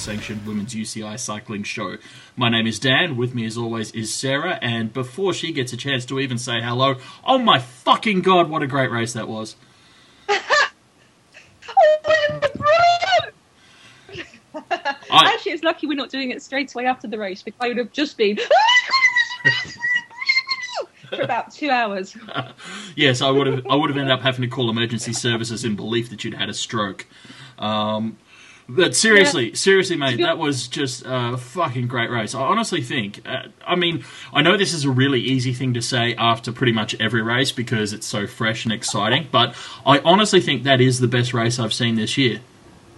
[0.00, 1.96] unsanctioned women's UCI cycling show.
[2.36, 3.16] My name is Dan.
[3.16, 4.58] With me, as always, is Sarah.
[4.60, 8.62] And before she gets a chance to even say hello, oh my fucking god, what
[8.62, 9.56] a great race that was!
[10.28, 10.42] I-
[15.10, 17.78] Actually, it's lucky we're not doing it straight away after the race because I would
[17.78, 18.36] have just been
[21.08, 22.14] for about two hours.
[22.96, 23.66] yes, I would have.
[23.66, 26.50] I would have ended up having to call emergency services in belief that you'd had
[26.50, 27.06] a stroke.
[27.58, 28.18] Um,
[28.68, 32.34] but seriously, seriously, mate, that was just a fucking great race.
[32.34, 33.20] I honestly think.
[33.26, 36.72] Uh, I mean, I know this is a really easy thing to say after pretty
[36.72, 39.28] much every race because it's so fresh and exciting.
[39.30, 42.40] But I honestly think that is the best race I've seen this year.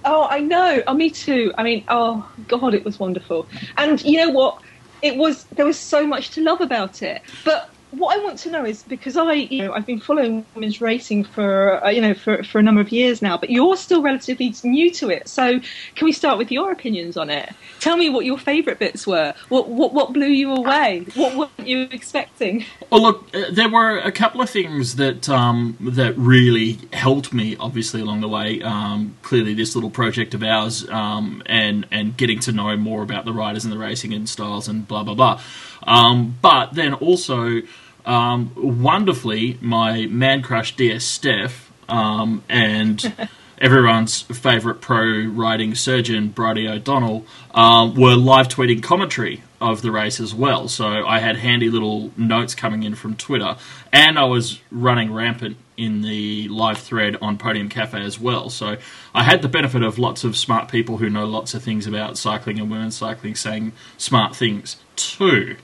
[0.05, 0.83] Oh, I know.
[0.87, 1.53] Oh, me too.
[1.59, 3.47] I mean, oh god, it was wonderful.
[3.77, 4.63] And you know what?
[5.03, 7.23] It was there was so much to love about it.
[7.45, 10.81] But what I want to know is because I, you know, I've been following women's
[10.81, 13.39] racing for, uh, you know, for for a number of years now.
[13.39, 15.29] But you're still relatively new to it.
[15.29, 15.59] So
[15.95, 17.53] can we start with your opinions on it?
[17.81, 19.35] Tell me what your favourite bits were.
[19.49, 21.07] What what what blew you away?
[21.15, 22.65] What weren't you expecting?
[22.91, 27.57] Well, look, uh, there were a couple of things that um, that really helped me,
[27.57, 28.63] obviously along the way.
[28.63, 33.25] Um, clearly, this little project of ours, um, and and getting to know more about
[33.25, 35.41] the riders and the racing and styles and blah blah blah.
[35.89, 37.63] Um, but then also,
[38.05, 43.13] um, wonderfully, my man crush DS Steph um, and.
[43.61, 50.21] Everyone's favourite pro riding surgeon, Brady O'Donnell, um, were live tweeting commentary of the race
[50.21, 50.69] as well.
[50.69, 53.57] So I had handy little notes coming in from Twitter,
[53.93, 58.49] and I was running rampant in the live thread on Podium Cafe as well.
[58.49, 58.77] So
[59.13, 62.17] I had the benefit of lots of smart people who know lots of things about
[62.17, 65.57] cycling and women's cycling saying smart things too.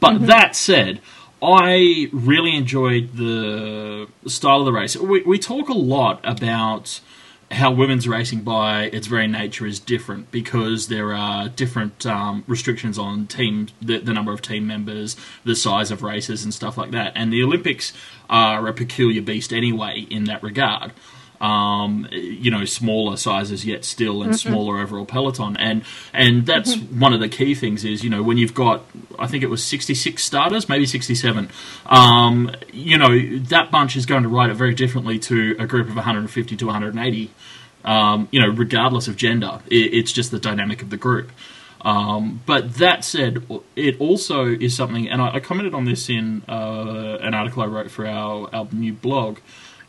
[0.00, 1.00] But that said,
[1.42, 4.96] I really enjoyed the style of the race.
[4.96, 7.00] We, we talk a lot about
[7.50, 12.98] how women's racing by its very nature is different because there are different um, restrictions
[12.98, 16.90] on team the, the number of team members the size of races and stuff like
[16.90, 17.12] that.
[17.14, 17.94] And the olympics
[18.28, 20.92] are a peculiar beast anyway in that regard
[21.40, 27.12] um, you know, smaller sizes yet still, and smaller overall peloton, and and that's one
[27.12, 28.84] of the key things is you know when you've got
[29.18, 31.50] I think it was sixty six starters, maybe sixty seven,
[31.86, 35.88] um, you know that bunch is going to ride it very differently to a group
[35.88, 37.30] of one hundred and fifty to one hundred and eighty,
[37.84, 41.30] um, you know, regardless of gender, it, it's just the dynamic of the group.
[41.82, 46.42] Um, but that said, it also is something, and I, I commented on this in
[46.48, 49.38] uh, an article I wrote for our, our new blog.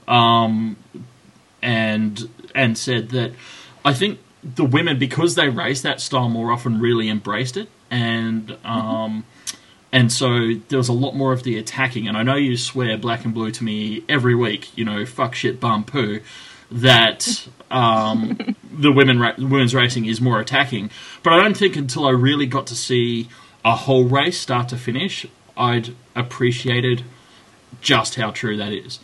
[0.08, 0.78] Um,
[1.62, 3.34] and and said that
[3.84, 7.70] I think the women because they race that style more often really embraced it.
[7.92, 9.26] And um
[9.92, 12.08] and so there was a lot more of the attacking.
[12.08, 15.36] And I know you swear black and blue to me every week you know fuck
[15.36, 16.22] shit bum poo
[16.72, 20.90] that um the women ra- women's racing is more attacking.
[21.24, 23.30] But I don't think until I really got to see
[23.66, 25.26] a whole race start to finish
[25.58, 27.04] I'd appreciated
[27.82, 29.00] just how true that is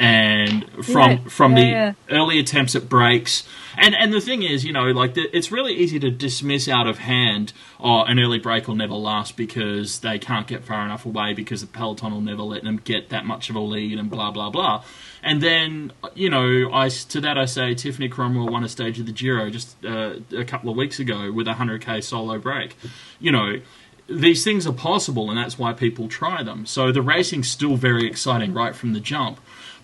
[0.00, 1.92] and from Yeah, from yeah, the yeah.
[2.08, 3.46] early attempts at breaks.
[3.76, 6.86] And and the thing is you know like the, it's really easy to dismiss out
[6.86, 11.04] of hand oh an early break will never last because they can't get far enough
[11.04, 14.10] away because the peloton will never let them get that much of a lead and
[14.10, 14.82] blah blah blah.
[15.22, 19.04] And then you know i to that i say tiffany cromwell won a stage of
[19.06, 22.74] the giro just uh, a couple of weeks ago with a 100k solo break.
[23.20, 23.60] You know
[24.08, 26.66] these things are possible and that's why people try them.
[26.66, 29.38] So the racing's still very exciting right from the jump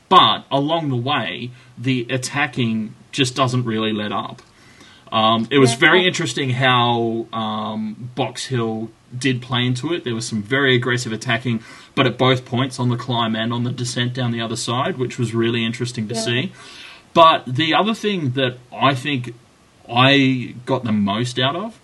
[0.09, 4.43] but along the way, the attacking just doesn't really let up.
[5.13, 10.05] Um, it was very interesting how um, Box Hill did play into it.
[10.05, 11.63] There was some very aggressive attacking,
[11.95, 14.99] but at both points on the climb and on the descent down the other side,
[14.99, 16.21] which was really interesting to Yeah.
[16.21, 16.53] see.
[17.15, 19.33] But the other thing that I think
[19.89, 21.79] I got the most out of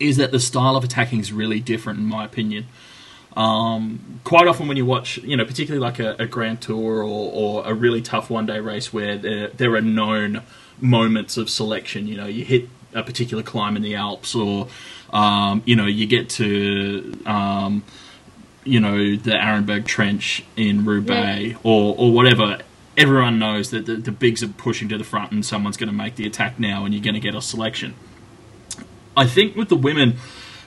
[0.00, 2.66] is that the style of attacking is really different, in my opinion.
[3.36, 7.32] Um, quite often, when you watch, you know, particularly like a, a Grand Tour or,
[7.32, 10.42] or a really tough one day race where there, there are known
[10.80, 14.68] moments of selection, you know, you hit a particular climb in the Alps or,
[15.12, 17.84] um, you know, you get to, um,
[18.64, 22.58] you know, the Arenberg Trench in Roubaix or, or whatever.
[22.96, 25.94] Everyone knows that the, the bigs are pushing to the front and someone's going to
[25.94, 27.94] make the attack now and you're going to get a selection.
[29.16, 30.18] I think with the women,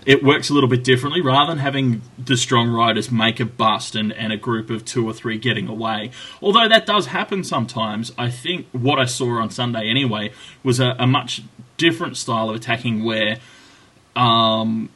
[0.07, 1.21] it works a little bit differently.
[1.21, 5.06] Rather than having the strong riders make a bust and, and a group of two
[5.07, 6.12] or three getting away,
[6.42, 10.31] although that does happen sometimes, I think what I saw on Sunday anyway
[10.63, 11.42] was a, a much
[11.77, 13.38] different style of attacking where
[14.15, 14.89] um,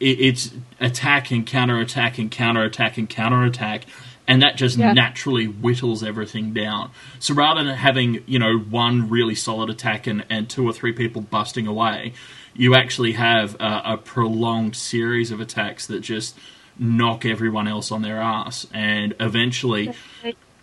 [0.00, 0.50] it, it's
[0.80, 3.86] attack and counter attack and counter attack and counter attack.
[4.30, 4.92] and that just Yeah.
[4.92, 6.90] naturally whittles everything down.
[7.18, 10.92] So rather than having you know one really solid attack and, and two or three
[10.92, 12.12] people busting away,
[12.58, 16.36] you actually have a, a prolonged series of attacks that just
[16.78, 19.94] knock everyone else on their ass, and eventually,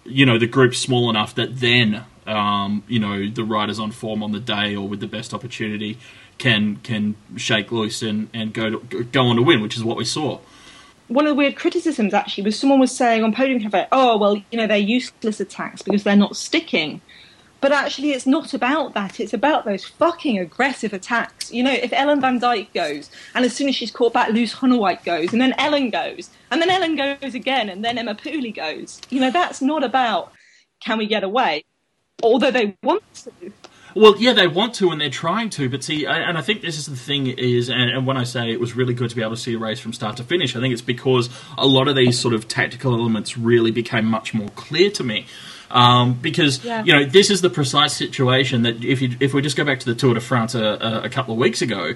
[0.03, 4.21] you know, the group's small enough that then um, you know the riders on form
[4.21, 5.97] on the day or with the best opportunity
[6.38, 9.95] can can shake loose and, and go to, go on to win, which is what
[9.95, 10.39] we saw.
[11.07, 14.36] one of the weird criticisms actually was someone was saying on Podium Cafe, oh, well,
[14.51, 17.01] you know, they're useless attacks because they're not sticking.
[17.65, 19.19] But actually, it's not about that.
[19.19, 21.51] It's about those fucking aggressive attacks.
[21.51, 24.53] You know, if Ellen Van Dijk goes, and as soon as she's caught back, Loes
[24.53, 28.56] Gunnewijk goes, and then Ellen goes, and then Ellen goes again, and then Emma Pooley
[28.56, 29.01] goes.
[29.09, 30.31] You know, that's not about
[30.79, 31.63] can we get away,
[32.21, 33.51] although they want to.
[33.95, 36.77] Well, yeah, they want to and they're trying to, but see, and I think this
[36.77, 39.23] is the thing is, and, and when I say it was really good to be
[39.23, 41.88] able to see a race from start to finish, I think it's because a lot
[41.88, 45.25] of these sort of tactical elements really became much more clear to me.
[45.71, 46.83] Um, because Yeah.
[46.83, 49.79] you know this is the precise situation that if you if we just go back
[49.79, 51.94] to the Tour de France a, a, a couple of weeks ago,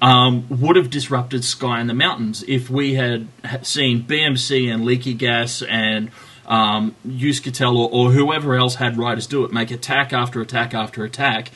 [0.00, 3.26] um, would have disrupted Sky in the Mountains if we had
[3.62, 6.10] seen BMC and Liquigas and
[6.46, 11.04] um, Euskaltel or, or whoever else had riders do it, make attack after attack after
[11.04, 11.50] attack,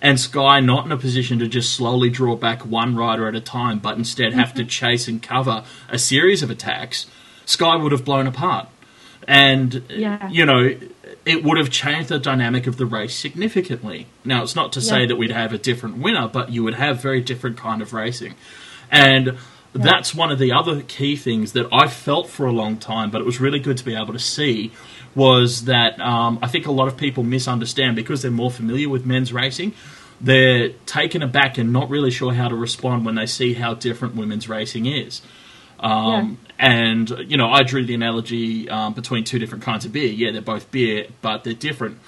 [0.00, 3.40] and Sky not in a position to just slowly draw back one rider at a
[3.40, 7.06] time, but instead have to chase and cover a series of attacks,
[7.44, 8.68] Sky would have blown apart.
[9.26, 10.30] And, Yeah.
[10.30, 10.74] you know,
[11.24, 14.06] it would have changed the dynamic of the race significantly.
[14.24, 15.06] Now, it's not to say Yeah.
[15.06, 18.34] that we'd have a different winner, but you would have very different kind of racing.
[18.90, 19.36] And
[19.74, 23.20] that's one of the other key things that I felt for a long time, but
[23.20, 24.72] it was really good to be able to see,
[25.14, 29.04] was that um, I think a lot of people misunderstand because they're more familiar with
[29.04, 29.74] men's racing.
[30.20, 34.16] They're taken aback and not really sure how to respond when they see how different
[34.16, 35.20] women's racing is.
[35.80, 40.08] Um, And, you know, I drew the analogy um, between two different kinds of beer.
[40.10, 41.98] Yeah, they're both beer, but they're different.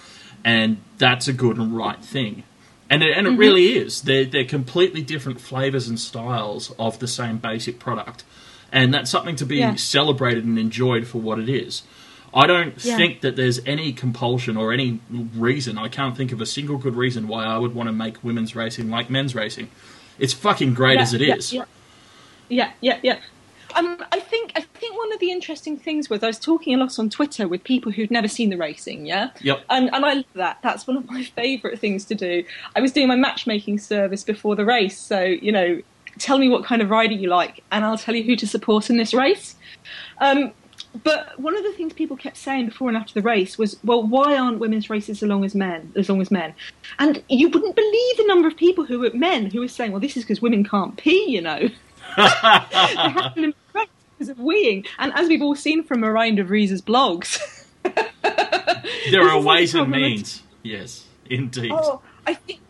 [0.45, 2.43] And that's a good and right thing.
[2.89, 4.03] And it, and it really is.
[4.03, 8.25] They're, they're completely different flavors and styles of the same basic product.
[8.73, 9.77] And that's something to be Yeah.
[9.77, 11.85] celebrated and enjoyed for what it is.
[12.35, 12.97] I don't Yeah.
[12.97, 14.99] think that there's any compulsion or any
[15.37, 15.79] reason.
[15.79, 18.57] I can't think of a single good reason why I would want to make women's
[18.57, 19.69] racing like men's racing.
[20.19, 21.53] It's fucking great Yeah, as it yeah, is.
[22.49, 23.19] Yeah, yeah, yeah.
[23.77, 26.79] Um, I think I think one of the interesting things was I was talking a
[26.79, 29.65] lot on Twitter with people who'd never seen the racing, yeah, Yep.
[29.71, 30.59] and and I love that.
[30.63, 32.45] That's one of my favourite things to do.
[32.77, 35.81] I was doing my matchmaking service before the race, so you know,
[36.19, 38.91] tell me what kind of rider you like, and I'll tell you who to support
[38.91, 39.57] in this race.
[40.21, 40.53] Um,
[41.05, 44.03] but one of the things people kept saying before and after the race was, "Well,
[44.03, 45.93] why aren't women's races as long as men?
[45.95, 46.53] As long as men?"
[46.99, 50.00] And you wouldn't believe the number of people who were men who were saying, "Well,
[50.00, 51.69] this is because women can't pee," you know.
[52.23, 54.87] they have because of weeing.
[54.99, 57.39] And as we've all seen from Marijn de Vries's blogs,
[59.11, 60.43] There are ways and means.
[60.62, 61.73] Yes, indeed.
[61.73, 62.61] Oh, I think.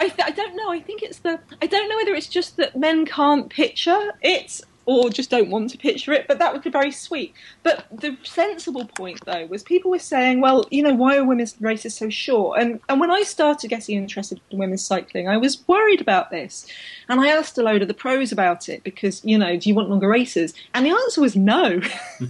[0.00, 0.70] I, th- I don't know.
[0.70, 1.40] I think it's the.
[1.60, 5.68] I don't know whether it's just that men can't picture it or just don't want
[5.68, 7.34] to picture it, but that would be very sweet.
[7.62, 11.54] But the sensible point, though, was people were saying, well, you know, why are women's
[11.60, 12.58] races so short?
[12.58, 16.66] And, and when I started getting interested in women's cycling, I was worried about this.
[17.10, 19.74] And I asked a load of the pros about it because, you know, do you
[19.74, 20.54] want longer races?
[20.72, 21.82] And the answer was no.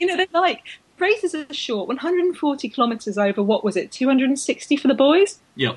[0.00, 0.62] you know, they're like,
[0.98, 5.38] races are short, 140 kilometres over, what was it, 260 for the boys?
[5.54, 5.76] Yep.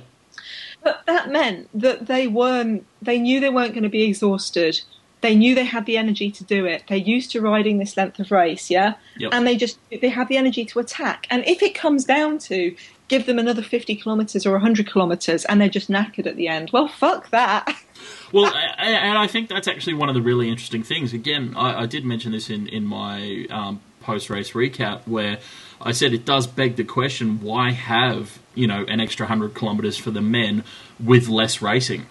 [0.82, 4.82] But that meant that they weren't, they knew they weren't going to be exhausted.
[5.22, 6.84] They knew they had the energy to do it.
[6.88, 8.96] They're used to riding this length of race, yeah?
[9.18, 9.34] Yep.
[9.34, 11.28] And they just, they have the energy to attack.
[11.30, 12.76] And if it comes down to
[13.10, 16.70] give them another 50 kilometres or 100 kilometres and they're just knackered at the end,
[16.72, 17.76] well, fuck that.
[18.32, 21.14] Well, and I think that's actually one of the really interesting things.
[21.14, 25.40] Again, I, I did mention this in in my um, post race recap where
[25.82, 29.98] I said it does beg the question: Why have you know an extra hundred kilometers
[29.98, 30.64] for the men
[31.00, 32.06] with less racing?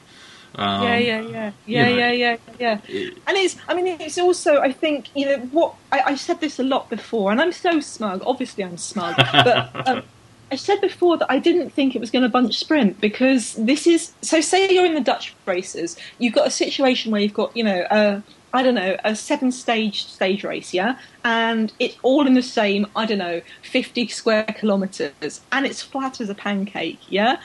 [0.55, 3.11] Um, yeah, yeah, yeah, yeah, know, yeah, yeah, yeah.
[3.27, 6.59] And it's, I mean, it's also, I think, you know, what I, I said this
[6.59, 8.23] a lot before, and I'm so smug.
[8.27, 10.03] Obviously, I'm smug, but um,
[10.51, 13.87] I said before that I didn't think it was going to bunch sprint because this
[13.87, 14.13] is.
[14.23, 17.65] So, say you're in the Dutch races, you've got a situation where you've got, you
[17.65, 22.35] know, a, I don't know, a seven stage stage race, yeah, and it's all in
[22.35, 27.41] the same, I don't know, 50 square kilometres, and it's flat as a pancake, yeah.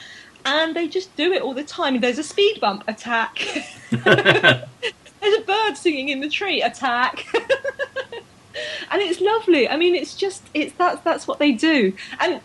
[0.45, 1.99] And they just do it all the time.
[1.99, 3.39] There's a speed bump attack.
[3.91, 6.61] There's a bird singing in the tree.
[6.61, 7.25] Attack.
[8.91, 9.69] and it's lovely.
[9.69, 11.93] I mean, it's just it's that's that's what they do.
[12.19, 12.41] And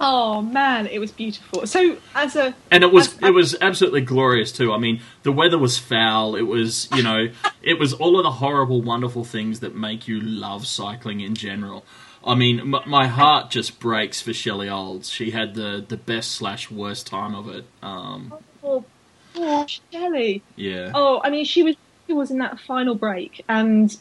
[0.00, 1.66] oh man, it was beautiful.
[1.66, 4.72] So as a And it was as- it was absolutely glorious too.
[4.72, 6.36] I mean, the weather was foul.
[6.36, 7.28] It was you know
[7.62, 11.84] it was all of the horrible, wonderful things that make you love cycling in general.
[12.24, 15.08] I mean, m- my heart just breaks for Shelley Olds.
[15.08, 17.64] She had the, the best slash worst time of it.
[17.82, 18.84] Um, Oh,
[19.32, 20.42] poor Shelley.
[20.54, 20.92] yeah.
[20.94, 23.96] Oh, I mean, she was she was in that final break, and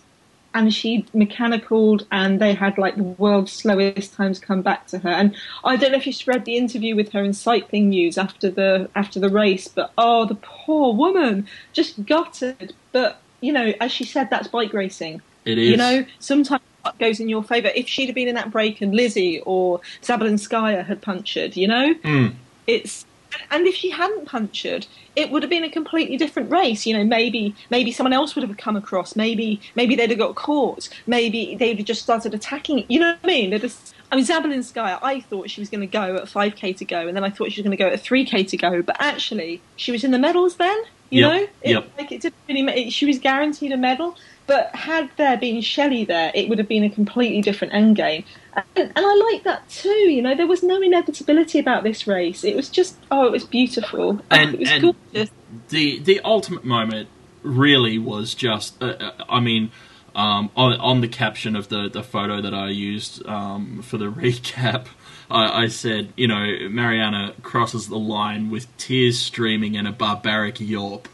[0.54, 5.10] and she mechanicaled, and they had like the world's slowest times come back to her.
[5.10, 8.50] And I don't know if you read the interview with her in Cycling News after
[8.50, 12.74] the after the race, but oh, the poor woman, just gutted.
[12.92, 15.22] But you know, as she said, that's bike racing.
[15.46, 15.70] It is.
[15.70, 16.62] You know, sometimes
[16.98, 17.70] goes in your favour.
[17.76, 21.94] If she'd have been in that break and Lizzie or Zabelinskaya had punctured, you know,
[22.04, 22.34] Mm.
[22.68, 23.06] it's
[23.52, 26.86] and if she hadn't punctured, it would have been a completely different race.
[26.86, 29.16] You know, maybe maybe someone else would have come across.
[29.16, 30.90] Maybe maybe they'd have got caught.
[31.08, 32.86] Maybe they'd have just started attacking.
[32.88, 33.50] You know what I mean?
[33.52, 36.86] They'd just, I mean, Zabelinskaya, I thought she was going to go at 5k to
[36.86, 38.82] go, and then I thought she was going to go at 3k to go.
[38.82, 40.78] But actually, she was in the medals then.
[41.12, 41.90] You Yep, know, it, yep.
[41.98, 42.62] like it didn't really.
[42.88, 44.16] It, she was guaranteed a medal.
[44.46, 48.24] But had there been Shelley there, it would have been a completely different end game.
[48.54, 49.90] And, and I like that too.
[49.90, 52.44] You know, there was no inevitability about this race.
[52.44, 54.20] It was just, oh, it was beautiful.
[54.20, 55.30] Oh, And- it was and- gorgeous.
[55.70, 57.10] the the ultimate moment
[57.42, 59.72] really was just uh, uh, I mean
[60.16, 64.06] um, on, on the caption of the, the photo that I used um, for the
[64.12, 64.88] recap
[65.32, 70.56] I, I said you know Marianne crosses the line with tears streaming and a barbaric
[70.60, 71.08] yawp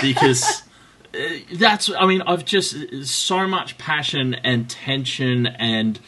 [0.00, 0.62] because
[1.14, 1.18] uh,
[1.54, 5.98] that's I mean I've just so much passion and tension and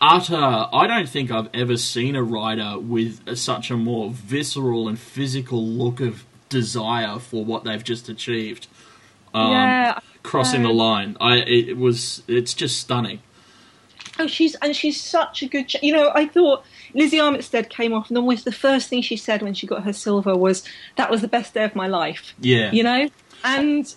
[0.00, 0.36] utter
[0.72, 5.64] I don't think I've ever seen a rider with such a more visceral and physical
[5.64, 8.66] look of desire for what they've just achieved
[9.34, 9.98] um, yeah.
[10.22, 13.20] crossing the line I it was it's just stunning
[14.18, 15.68] Oh, she's and she's such a good.
[15.68, 19.14] Ch- you know, I thought Lizzie Armitstead came off, and almost the first thing she
[19.14, 20.64] said when she got her silver was,
[20.96, 23.10] "That was the best day of my life." yeah you know
[23.44, 23.94] and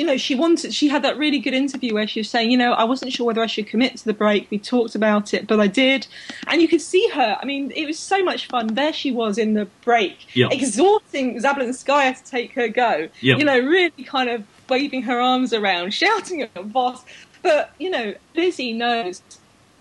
[0.00, 2.56] you know she wanted she had that really good interview where she was saying you
[2.56, 4.50] know i wasn't sure whether i should commit to the break.
[4.50, 6.06] We talked about it but i did.
[6.48, 7.36] And you could see her.
[7.40, 8.68] I mean it was so much fun.
[8.80, 10.48] There she was in the break Yeah.
[10.50, 13.08] exhorting Zabelinskaya to take her go.
[13.20, 13.36] Yeah.
[13.36, 17.04] you know really kind of waving her arms around shouting at Vos
[17.42, 19.22] but you know lizzie knows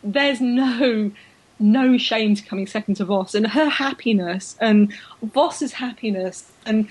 [0.03, 1.11] there's no
[1.61, 6.87] no shame to coming second to Vos and her happiness and Vos's happiness and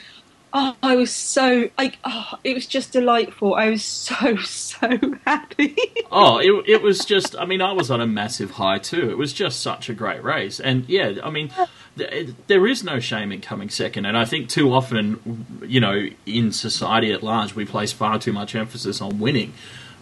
[0.61, 3.55] oh, I was so like oh, it was just delightful.
[3.55, 4.89] I was so so
[5.25, 5.77] happy.
[6.11, 9.11] Oh, it, it was just, I mean, I was on a massive high too.
[9.11, 10.59] It was just such a great race.
[10.59, 11.51] And yeah, I mean,
[11.97, 14.07] th- there is no shame in coming second.
[14.07, 18.33] And I think too often, you know, in society at large, we place far too
[18.33, 19.53] much emphasis on winning.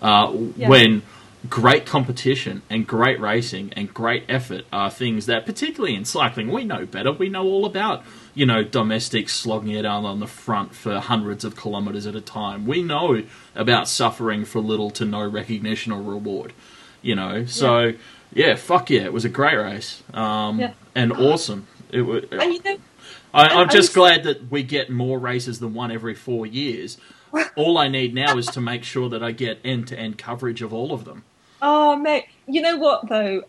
[0.00, 0.68] Uh, Yeah.
[0.68, 1.02] When
[1.48, 6.64] great competition and great racing and great effort are things that, particularly in cycling, we
[6.64, 7.12] know better.
[7.12, 8.04] We know all about,
[8.36, 12.20] you know, domestiques slogging it out on the front for hundreds of kilometres at a
[12.20, 12.66] time.
[12.66, 13.22] We know
[13.56, 16.52] about suffering for little to no recognition or reward,
[17.02, 17.46] you know.
[17.46, 17.94] So,
[18.32, 20.74] yeah, fuck yeah, it was a great race um, Yeah.
[20.94, 21.66] and awesome.
[21.90, 22.76] It was, you know,
[23.32, 26.98] I, I'm just glad that we get more races than one every four years.
[27.56, 30.62] All I need now is to make sure that I get end to end coverage
[30.62, 31.24] of all of them.
[31.62, 33.42] oh mate, you know what though?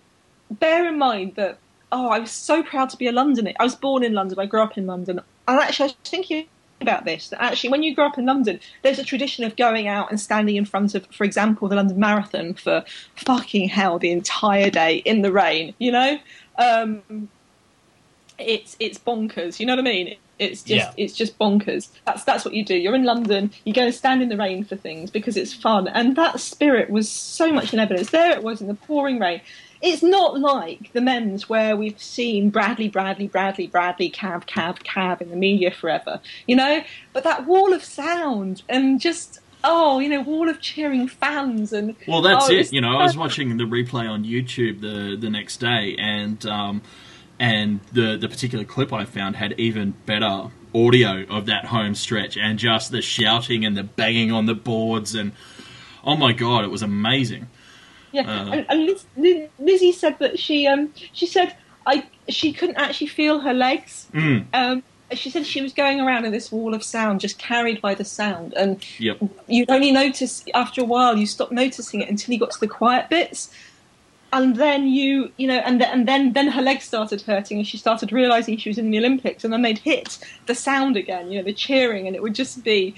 [0.50, 1.60] Bear in mind that
[1.92, 3.54] oh, I was so proud to be a Londoner.
[3.60, 4.40] I was born in London.
[4.40, 5.22] I grew up in London.
[5.48, 6.48] And actually, I was thinking
[6.82, 7.30] about this.
[7.30, 10.20] That actually, when you grow up in London, there's a tradition of going out and
[10.20, 12.84] standing in front of, for example, the London Marathon for
[13.16, 15.74] fucking hell the entire day in the rain.
[15.80, 16.20] You know,
[16.58, 17.30] um,
[18.38, 19.60] it's it's bonkers.
[19.60, 20.18] You know what I mean?
[20.40, 21.04] It's just Yeah.
[21.04, 21.90] it's just bonkers.
[22.06, 22.76] That's that's what you do.
[22.76, 23.52] You're in London.
[23.64, 25.88] You go and stand in the rain for things because it's fun.
[25.88, 28.12] And that spirit was so much in evidence.
[28.12, 29.42] There it was in the pouring rain.
[29.82, 35.22] It's not like the men's where we've seen Bradley, Bradley, Bradley, Bradley, Cav, Cav, Cav
[35.22, 36.84] in the media forever, you know.
[37.14, 41.96] But that wall of sound and just oh, you know, wall of cheering fans and
[42.08, 42.72] Well, that's oh, it.
[42.74, 46.82] You know, I was watching the replay on YouTube the the next day, and um,
[47.40, 52.38] and the the particular clip I found had even better audio of that home stretch,
[52.38, 55.34] and just the shouting and the banging on the boards, and
[56.04, 57.50] oh my god, it was amazing.
[58.18, 61.56] Yeah, Uh, and, and Liz, Liz, Lizzie said that she um she said
[61.86, 64.08] I she couldn't actually feel her legs.
[64.14, 64.84] Mm, Um,
[65.14, 68.04] she said she was going around in this wall of sound, just carried by the
[68.04, 69.18] sound, and yep.
[69.48, 71.18] you'd only notice after a while.
[71.18, 73.50] You stopped noticing it until you got to the quiet bits,
[74.34, 77.78] and then you you know, and and then then her legs started hurting, and she
[77.78, 81.38] started realizing she was in the Olympics, and then they'd hit the sound again, you
[81.38, 82.94] know, the cheering, and it would just be.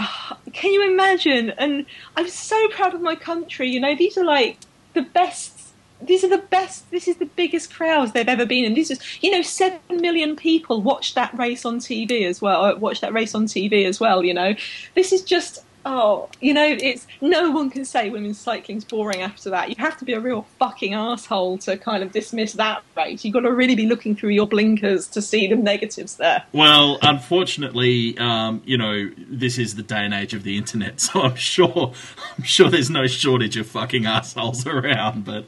[0.00, 1.50] Ah, can you imagine?
[1.50, 3.68] And I'm so proud of my country.
[3.68, 4.58] You know, these are like
[4.94, 5.58] the best.
[6.02, 6.90] These are the best.
[6.90, 8.74] This is the biggest crowds they've ever been in.
[8.74, 12.76] This is, you know, seven million people watched that race on TV as well.
[12.78, 14.24] Watched that race on TV as well.
[14.24, 14.54] You know,
[14.94, 19.50] this is just oh, you know, it's no one can say women's cycling's boring after
[19.50, 19.68] that.
[19.68, 23.24] You have to be a real fucking asshole to kind of dismiss that race.
[23.24, 26.44] You've got to really be looking through your blinkers to see the negatives there.
[26.52, 31.22] Well, unfortunately, um, you know, this is the day and age of the internet, so
[31.22, 31.92] I'm sure,
[32.36, 35.24] I'm sure there's no shortage of fucking assholes around.
[35.24, 35.46] But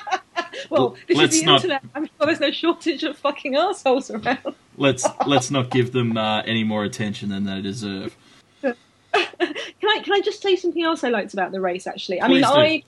[0.70, 1.82] well, this let's is the not- internet.
[1.94, 4.54] I'm sure there's no shortage of fucking assholes around.
[4.76, 8.16] let's let's not give them uh, any more attention than they deserve.
[9.12, 11.86] Can I can I just say something else I liked about the race?
[11.86, 12.60] Actually, I Please mean, do.
[12.60, 12.82] I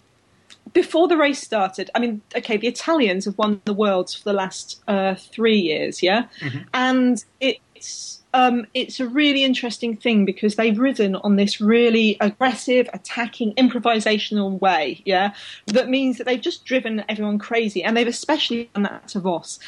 [0.73, 1.91] before the race started.
[1.95, 6.03] I mean, okay, the Italians have won the worlds for the last uh, three years,
[6.03, 6.59] yeah, Mm-hmm.
[6.75, 8.19] and it's.
[8.35, 14.59] Um, it's a really interesting thing because they've ridden on this really aggressive, attacking, improvisational
[14.59, 15.35] way, yeah.
[15.67, 19.59] That means that they've just driven everyone crazy, and they've especially done that to Vos.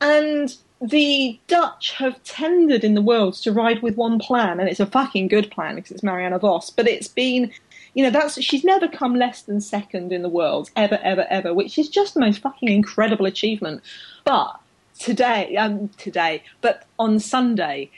[0.00, 4.80] And the Dutch have tendered in the world to ride with one plan, and it's
[4.80, 6.70] a fucking good plan because it's Marianne Vos.
[6.70, 7.50] But it's been,
[7.94, 11.52] you know, that's she's never come less than second in the world ever, ever, ever,
[11.52, 13.82] which is just the most fucking incredible achievement.
[14.24, 14.58] But
[14.98, 17.90] today, um, today, but on Sunday.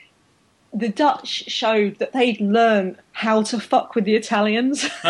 [0.72, 4.88] The Dutch showed that they'd learned how to fuck with the Italians.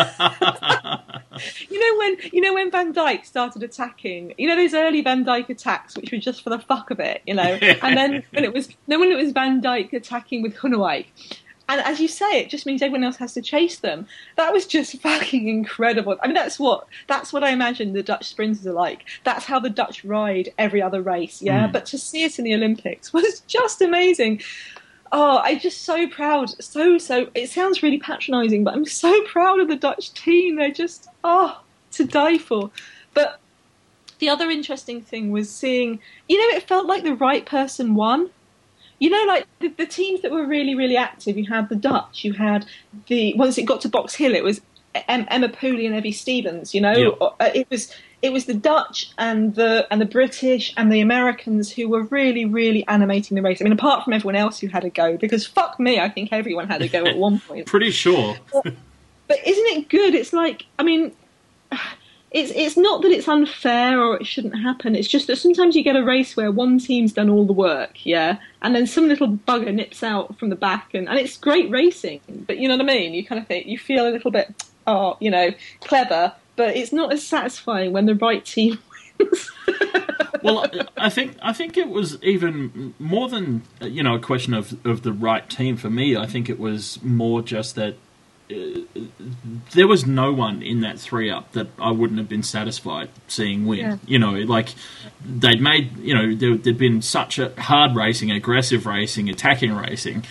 [1.69, 4.33] You know when you know when Van Dijk started attacking.
[4.37, 7.21] You know those early Van Dijk attacks, which were just for the fuck of it.
[7.25, 7.43] You know,
[7.81, 11.05] and then when it was then when it was Van Dijk attacking with Gunnewijk.
[11.69, 14.05] And as you say, it just means everyone else has to chase them.
[14.35, 16.17] That was just fucking incredible.
[16.21, 19.05] I mean, that's what that's what I imagine the Dutch sprinters are like.
[19.23, 21.41] That's how the Dutch ride every other race.
[21.41, 21.71] Yeah, hmm.
[21.71, 24.41] but to see it in the Olympics was just amazing.
[25.11, 26.49] Oh, I'm just so proud.
[26.63, 30.55] So, so, it sounds really patronising, but I'm so proud of the Dutch team.
[30.55, 32.71] They're just, oh, to die for.
[33.13, 33.39] But
[34.19, 38.29] the other interesting thing was seeing, you know, it felt like the right person won.
[38.99, 42.23] You know, like the, the teams that were really, really active, you had the Dutch,
[42.23, 42.65] you had
[43.07, 44.61] the, once it got to Box Hill, it was
[45.07, 46.93] Emma Pooley and Evie Stevens, you know?
[46.93, 47.17] Yep.
[47.21, 47.91] Uh, It was
[48.21, 52.45] it was the Dutch and the and the British and the Americans who were really,
[52.45, 53.61] really animating the race.
[53.61, 56.29] I mean, apart from everyone else who had a go, because fuck me, I think
[56.31, 57.65] everyone had a go at one point.
[57.67, 58.35] Pretty sure.
[58.53, 60.13] But isn't it good?
[60.13, 61.13] It's like, I mean,
[62.31, 64.95] it's it's not that it's unfair or it shouldn't happen.
[64.95, 68.05] It's just that sometimes you get a race where one team's done all the work,
[68.05, 71.69] yeah, and then some little bugger nips out from the back, and, and it's great
[71.69, 72.21] racing.
[72.47, 73.13] But you know what I mean?
[73.13, 74.53] You kind of think you feel a little bit,
[74.87, 78.79] oh, you know, clever, but it's not as satisfying when the right team
[79.19, 79.51] wins.
[80.43, 80.65] well,
[80.97, 85.03] I think I think it was even more than you know a question of of
[85.03, 86.15] the right team for me.
[86.15, 87.95] I think it was more just that
[88.51, 88.81] uh,
[89.73, 93.65] there was no one in that three up that I wouldn't have been satisfied seeing
[93.65, 93.79] win.
[93.79, 93.97] Yeah.
[94.05, 94.73] You know, like
[95.23, 100.25] they'd made you know there, there'd been such a hard racing, aggressive racing, attacking racing.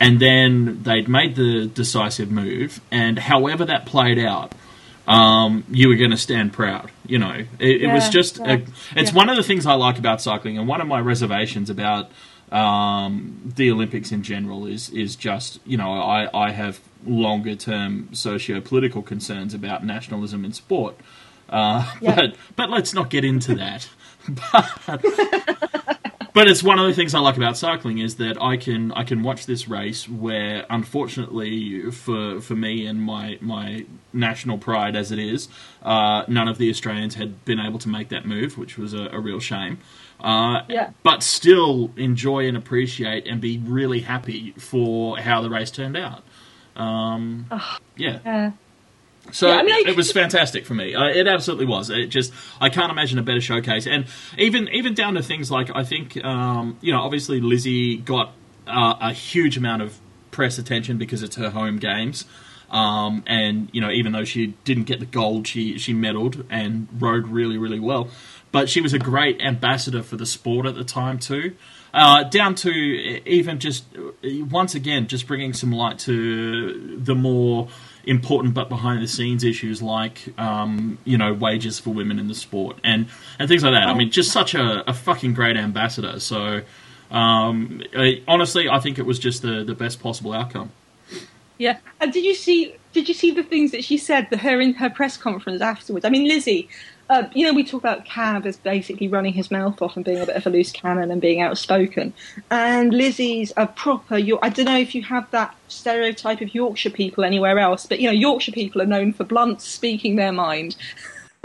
[0.00, 4.52] And then they'd made the decisive move, and however that played out,
[5.06, 6.90] um, you were going to stand proud.
[7.06, 8.54] You know, it, it was just yeah, a,
[8.96, 9.16] it's yeah.
[9.16, 12.10] one of the things I like about cycling, and one of my reservations about
[12.50, 18.08] um, the Olympics in general is is just you know I, I have longer term
[18.14, 20.96] socio political concerns about nationalism in sport,
[21.48, 22.14] uh, Yeah.
[22.16, 23.88] but but let's not get into that.
[24.86, 25.98] but,
[26.34, 29.04] but it's one of the things I like about cycling is that I can I
[29.04, 35.10] can watch this race where unfortunately for for me and my my national pride as
[35.12, 35.48] it is,
[35.82, 39.08] uh, none of the Australians had been able to make that move, which was a,
[39.12, 39.78] a real shame.
[40.20, 40.90] Uh, Yeah.
[41.02, 46.22] But still enjoy and appreciate and be really happy for how the race turned out.
[46.76, 47.46] Um,
[47.96, 48.18] yeah.
[48.24, 48.50] Yeah.
[49.32, 50.94] So Yeah, I mean, I- it was fantastic for me.
[50.94, 51.90] Uh, it absolutely was.
[51.90, 54.06] It just I can't imagine a better showcase, and
[54.38, 58.32] even even down to things like I think um, you know obviously Lizzie got
[58.66, 59.98] uh, a huge amount of
[60.30, 62.24] press attention because it's her home games.
[62.70, 66.88] Um, and you know, even though she didn't get the gold, she she medaled and
[66.98, 68.08] rode really, really well.
[68.52, 71.54] But she was a great ambassador for the sport at the time too.
[71.92, 73.84] Uh, down to even just
[74.24, 77.68] once again, just bringing some light to the more
[78.06, 82.34] important but behind the scenes issues like um, you know wages for women in the
[82.34, 83.06] sport and
[83.38, 83.88] and things like that.
[83.88, 86.20] I mean, just such a, a fucking great ambassador.
[86.20, 86.62] So
[87.10, 90.70] um, I, honestly, I think it was just the the best possible outcome.
[91.58, 92.74] Yeah, and did you see?
[92.92, 94.28] Did you see the things that she said?
[94.30, 96.04] The her in her press conference afterwards.
[96.04, 96.68] I mean, Lizzie.
[97.10, 100.20] Uh, you know, we talk about Cav as basically running his mouth off and being
[100.20, 102.14] a bit of a loose cannon and being outspoken.
[102.50, 104.16] And Lizzie's a proper.
[104.16, 108.00] Yo- I don't know if you have that stereotype of Yorkshire people anywhere else, but
[108.00, 110.76] you know, Yorkshire people are known for blunt speaking their mind.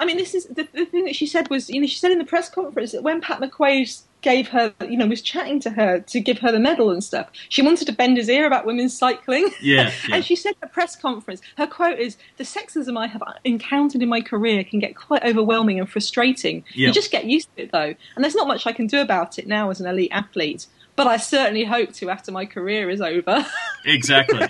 [0.00, 2.10] I mean, this is the, the thing that she said was, you know, she said
[2.10, 5.70] in the press conference that when Pat McQuaid's gave her, you know, was chatting to
[5.70, 7.28] her to give her the medal and stuff.
[7.48, 9.50] She wanted to bend his ear about women's cycling.
[9.60, 10.16] Yeah, yeah.
[10.16, 14.02] and she said at a press conference, her quote is, "The sexism I have encountered
[14.02, 16.64] in my career can get quite overwhelming and frustrating.
[16.74, 16.88] Yeah.
[16.88, 19.38] You just get used to it though, and there's not much I can do about
[19.38, 23.00] it now as an elite athlete." But I certainly hope to after my career is
[23.00, 23.46] over.
[23.86, 24.46] Exactly.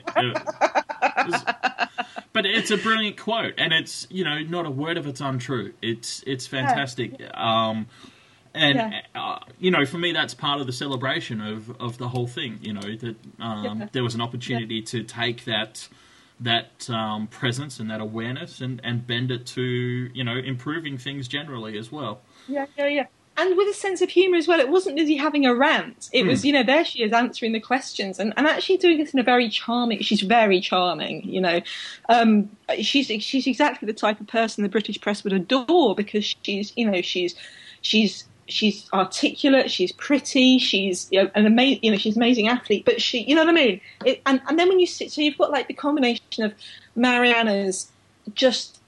[2.32, 5.72] But it's a brilliant quote, and it's you know not a word of it's untrue.
[5.82, 7.12] It's it's fantastic.
[7.34, 7.86] Um,
[8.54, 9.00] and Yeah.
[9.14, 12.58] uh, you know, for me, that's part of the celebration of, of the whole thing.
[12.62, 13.88] You know that um, Yeah.
[13.92, 15.88] there was an opportunity to take that
[16.40, 21.28] that um, presence and that awareness and, and bend it to you know improving things
[21.28, 22.20] generally as well.
[22.48, 23.06] Yeah, yeah, yeah.
[23.36, 24.60] And with a sense of humour as well.
[24.60, 26.10] It wasn't Lizzie having a rant.
[26.12, 29.14] It was, you know, there she is answering the questions and, and actually doing this
[29.14, 30.02] in a very charming.
[30.02, 31.60] She's very charming, you know.
[32.10, 36.74] Um, she's she's exactly the type of person the British press would adore because she's,
[36.76, 37.34] you know, she's
[37.80, 42.48] she's she's articulate, she's pretty, she's you know, an amazing, you know, she's an amazing
[42.48, 42.84] athlete.
[42.84, 43.80] But she, you know what I mean?
[44.04, 46.54] It, and and then when you sit, so you've got like the combination of
[46.94, 47.90] Marianne's
[48.34, 48.80] just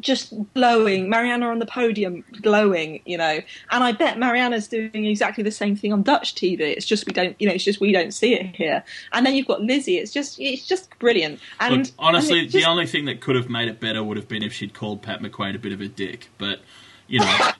[0.00, 1.08] just glowing.
[1.08, 3.40] Marianne on the podium, glowing, you know.
[3.70, 6.60] And I bet Marianne's doing exactly the same thing on Dutch TV.
[6.60, 8.84] It's just we don't, you know, it's just we don't see it here.
[9.12, 9.98] And then you've got Lizzie.
[9.98, 11.40] It's just, it's just brilliant.
[11.60, 14.02] And Look, honestly, and it just- the only thing that could have made it better
[14.02, 16.28] would have been if she'd called Pat McQuaid a bit of a dick.
[16.38, 16.60] But
[17.06, 17.50] you know,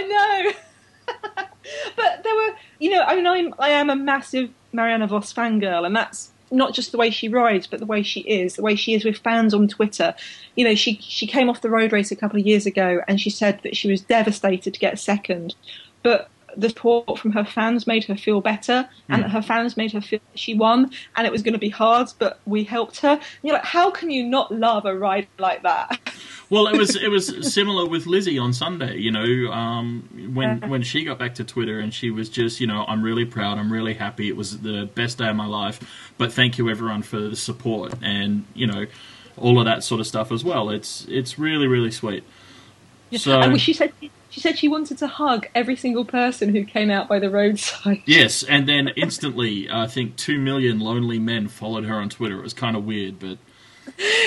[0.00, 0.52] I
[1.06, 1.14] know.
[1.96, 5.84] but there were, you know, I mean, I'm, I am a massive Marianne Vos fangirl,
[5.84, 8.74] and that's not just the way she rides, but the way she is, the way
[8.74, 10.14] she is with fans on Twitter.
[10.56, 13.20] You know, she she came off the road race a couple of years ago, and
[13.20, 15.54] she said that she was devastated to get second,
[16.02, 19.92] but the support from her fans made her feel better, and that her fans made
[19.92, 23.10] her feel she won, and it was going to be hard, but we helped her.
[23.10, 25.98] And you're like, how can you not love a ride like that?
[26.50, 28.96] Well, it was it was similar with Lizzie on Sunday.
[28.96, 30.66] You know, um, when Yeah.
[30.68, 33.56] when she got back to Twitter and she was just, you know, I'm really proud,
[33.56, 34.26] I'm really happy.
[34.26, 35.78] It was the best day of my life.
[36.18, 38.86] But thank you everyone for the support and you know
[39.36, 40.70] all of that sort of stuff as well.
[40.70, 42.24] It's it's really really sweet.
[43.16, 43.92] So and she said
[44.30, 48.02] she said she wanted to hug every single person who came out by the roadside.
[48.06, 52.38] yes, and then instantly, I think two million lonely men followed her on Twitter.
[52.38, 53.38] It was kind of weird, but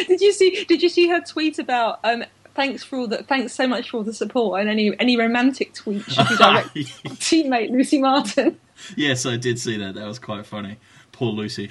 [0.08, 0.66] Did you see?
[0.66, 2.00] Did you see her tweet about?
[2.04, 5.18] Um, thanks for all the thanks so much for all the support and any any
[5.18, 6.86] romantic tweet should be directed
[7.18, 8.60] teammate Lucy Martin.
[8.96, 9.96] yes, I did see that.
[9.96, 10.78] That was quite funny.
[11.12, 11.70] Poor Lucy.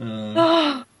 [0.00, 0.82] Uh,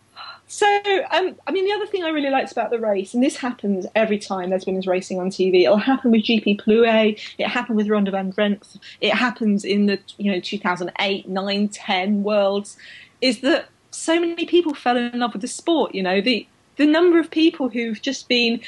[0.54, 0.68] So,
[1.10, 3.86] um, I mean, the other thing I really liked about the race, and this happens
[3.96, 5.64] every time there's women's racing on TV.
[5.64, 7.20] It'll happen with GP Plouay.
[7.38, 8.78] It happened with Ronde van Drenthe.
[9.00, 12.76] It happens in the you know 2008, 9, 10 worlds.
[13.20, 15.92] Is that so many people fell in love with the sport?
[15.92, 18.60] You know, the the number of people who've just been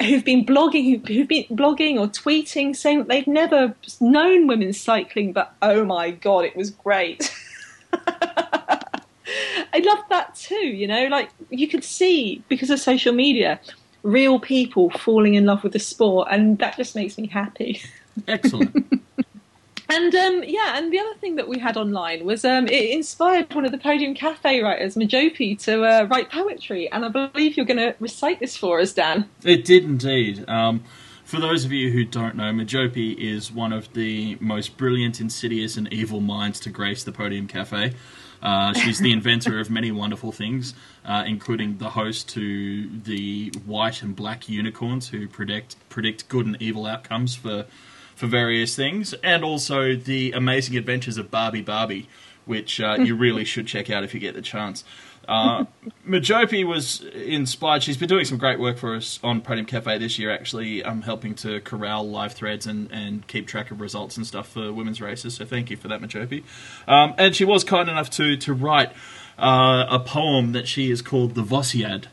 [0.00, 5.34] who've been blogging, who- who've been blogging or tweeting, saying they've never known women's cycling,
[5.34, 7.30] but oh my god, it was great.
[9.72, 13.60] I love that too, you know, like you could see because of social media,
[14.02, 17.82] real people falling in love with the sport, and that just makes me happy.
[18.28, 19.00] excellent.
[19.88, 23.52] And um, yeah, and the other thing that we had online was um, it inspired
[23.52, 27.66] one of the Podium Cafe writers, Majopi, to uh, write poetry, and I believe you're
[27.66, 29.28] going to recite this for us, Dan.
[29.44, 30.48] It did indeed.
[30.48, 30.82] Um,
[31.24, 35.76] for those of you who don't know, Majopi is one of the most brilliant, insidious,
[35.76, 37.92] and evil minds to grace the Podium Cafe.
[38.42, 40.74] Uh, she's the inventor of many wonderful things,
[41.04, 46.60] uh, including the host to the white and black unicorns who predict predict good and
[46.60, 47.66] evil outcomes for
[48.16, 52.08] for various things, and also the amazing adventures of Barbie Barbie,
[52.44, 54.84] which uh, you really should check out if you get the chance.
[55.28, 55.64] Uh,
[56.06, 57.82] Majopi was inspired.
[57.82, 61.02] She's been doing some great work for us on Podium Cafe this year, actually, um,
[61.02, 65.00] helping to corral live threads and, and keep track of results and stuff for women's
[65.00, 65.34] races.
[65.34, 66.42] So thank you for that, Majopi.
[66.88, 68.92] Um, and she was kind enough to, to write
[69.38, 72.06] uh, a poem that she has called the Vossiad.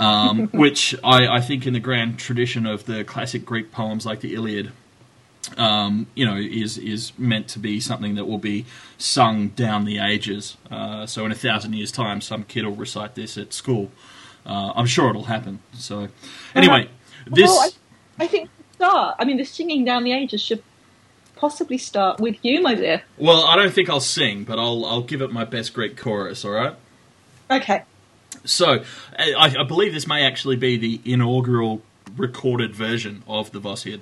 [0.00, 4.20] Um, which I, I think, in the grand tradition of the classic Greek poems like
[4.20, 4.70] the Iliad,
[5.56, 8.66] um, you know, is is meant to be something that will be
[8.98, 10.56] sung down the ages.
[10.70, 13.90] Uh, so in a thousand years' time, some kid will recite this at school.
[14.44, 15.60] Uh, I'm sure it'll happen.
[15.74, 16.08] So
[16.54, 16.88] anyway,
[17.26, 17.70] this Well,
[18.18, 19.16] I, I think start.
[19.18, 20.62] I mean, the singing down the ages should
[21.36, 23.02] possibly start with you, my dear.
[23.16, 26.44] well, I don't think I'll sing, but I'll I'll give it my best Greek chorus.
[26.44, 26.74] All right.
[27.50, 27.82] Okay.
[28.44, 28.84] So
[29.18, 31.82] I, I believe this may actually be the inaugural
[32.16, 34.00] recorded version of the Vossiad.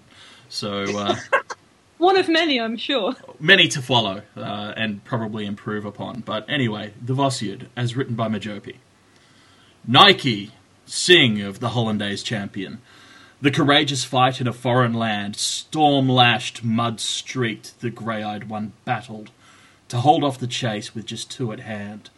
[0.48, 0.82] So.
[0.98, 1.16] Uh,
[1.98, 3.14] One of many, I'm sure.
[3.40, 6.20] many to follow uh, and probably improve upon.
[6.20, 8.76] But anyway, the Vossiad, as written by Majopi.
[9.86, 10.52] Nike,
[10.84, 12.82] sing of the Hollandaise champion.
[13.40, 18.74] The courageous fight in a foreign land, storm lashed, mud streaked, the grey eyed one
[18.84, 19.30] battled
[19.88, 22.10] to hold off the chase with just two at hand.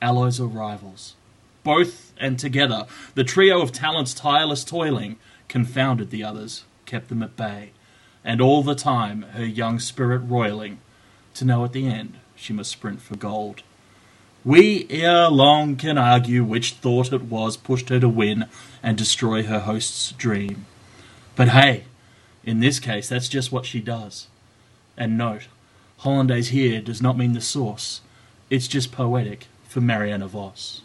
[0.00, 1.14] Allies or rivals?
[1.62, 7.36] Both and together, the trio of talents tireless toiling confounded the others, kept them at
[7.36, 7.70] bay,
[8.24, 10.80] and all the time her young spirit roiling,
[11.34, 13.62] to know at the end she must sprint for gold.
[14.44, 18.46] We ere long can argue which thought it was pushed her to win
[18.82, 20.66] and destroy her host's dream.
[21.36, 21.84] But hey,
[22.42, 24.26] in this case, that's just what she does.
[24.96, 25.46] And note,
[25.98, 28.00] Hollandaise here does not mean the sauce.
[28.48, 30.82] It's just poetic for Marianne Vos.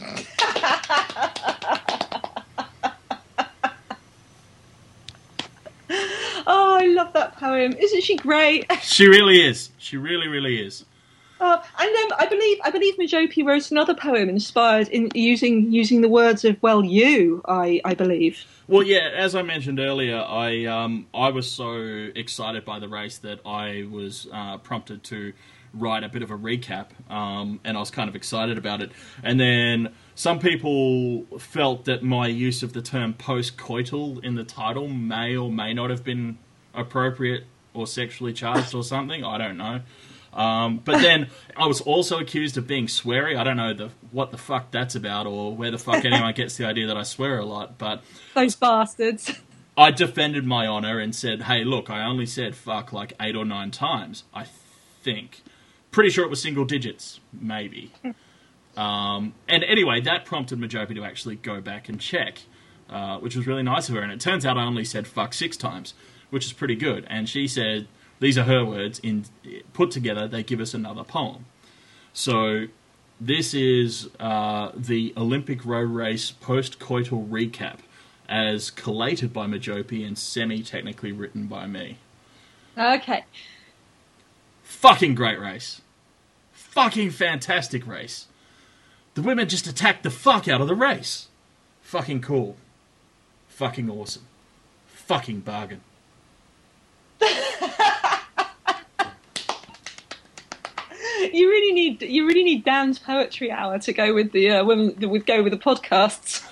[6.46, 7.72] Oh, I love that poem.
[7.72, 8.70] Isn't she great?
[8.82, 9.70] She really is.
[9.78, 10.84] She really, really is.
[11.40, 16.00] Uh, and then I believe I believe Majopi wrote another poem inspired in using using
[16.00, 18.44] the words of well you I I believe.
[18.68, 21.74] Well, yeah, as I mentioned earlier, I um, I was so
[22.14, 25.32] excited by the race that I was uh, prompted to
[25.74, 28.92] write a bit of a recap, um, and I was kind of excited about it.
[29.22, 34.88] And then some people felt that my use of the term post-coital in the title
[34.88, 36.38] may or may not have been
[36.72, 39.24] appropriate or sexually charged or something.
[39.24, 39.80] I don't know.
[40.32, 43.36] Um, but then I was also accused of being sweary.
[43.36, 46.56] I don't know the what the fuck that's about or where the fuck anyone gets
[46.56, 47.78] the idea that I swear a lot.
[47.78, 48.02] But
[48.34, 49.40] Those bastards.
[49.76, 53.44] I defended my honor and said, "Hey, look, I only said fuck like eight or
[53.44, 54.24] nine times.
[54.32, 54.46] I
[55.02, 55.42] think,
[55.90, 57.92] pretty sure it was single digits, maybe."
[58.76, 62.40] um, and anyway, that prompted Majopi to actually go back and check,
[62.90, 64.02] uh, which was really nice of her.
[64.02, 65.94] And it turns out I only said fuck six times,
[66.30, 67.06] which is pretty good.
[67.08, 67.86] And she said
[68.20, 68.98] these are her words.
[69.00, 69.24] In
[69.72, 71.46] put together, they give us another poem.
[72.12, 72.66] So
[73.20, 77.78] this is uh, the Olympic row race post-coital recap,
[78.28, 81.98] as collated by Majopi and semi-technically written by me.
[82.76, 83.24] Okay.
[84.62, 85.82] Fucking great race.
[86.52, 88.26] Fucking fantastic race.
[89.14, 91.28] The women just attacked the fuck out of the race.
[91.82, 92.56] Fucking cool.
[93.48, 94.26] Fucking awesome.
[94.86, 95.80] Fucking bargain.
[101.32, 104.94] You really need you really need Dan's poetry hour to go with the uh, women
[105.00, 106.42] with go with the podcasts.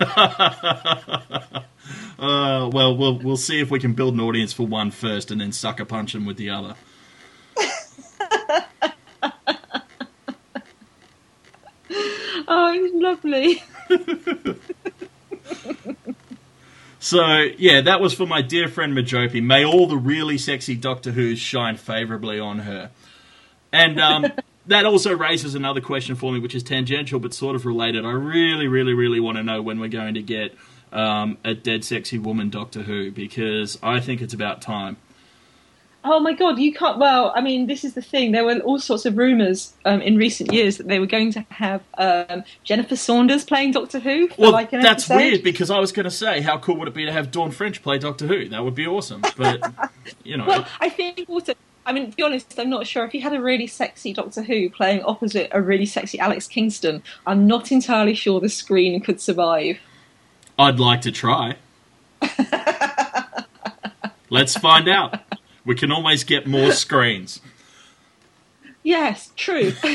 [2.19, 5.41] Uh, well, we'll we'll see if we can build an audience for one first, and
[5.41, 6.77] then sucker punch them with the other.
[12.49, 13.63] Oh, it's lovely.
[17.03, 19.43] So yeah, that was for my dear friend Majopi.
[19.43, 22.93] May all the really sexy Doctor Who's shine favourably on her.
[23.73, 24.27] And um,
[24.69, 28.05] that also raises another question for me, which is tangential but sort of related.
[28.05, 30.55] I really, really, really want to know when we're going to get
[30.93, 34.97] um, a dead sexy woman Doctor Who because I think it's about time.
[36.05, 36.99] Oh my god, you can't.
[36.99, 38.33] Well, I mean, this is the thing.
[38.33, 41.47] There were all sorts of rumours um, in recent years that they were going to
[41.51, 44.29] have um, Jennifer Saunders playing Doctor Who.
[44.37, 45.17] Well, like that's episode.
[45.17, 47.53] weird because I was going to say, how cool would it be to have Dawn
[47.53, 48.49] French play Doctor Who?
[48.49, 49.23] That would be awesome.
[49.37, 49.63] But
[50.25, 51.55] you know, Well, I think also.
[51.85, 54.43] I mean, to be honest, I'm not sure if you had a really sexy Doctor
[54.43, 57.03] Who playing opposite a really sexy Alex Kingston.
[57.27, 59.79] I'm not entirely sure the screen could survive.
[60.59, 61.57] I'd like to try.
[64.31, 65.21] Let's find out.
[65.65, 67.41] We can always get more screens.
[68.83, 69.73] Yes, true.
[69.83, 69.93] but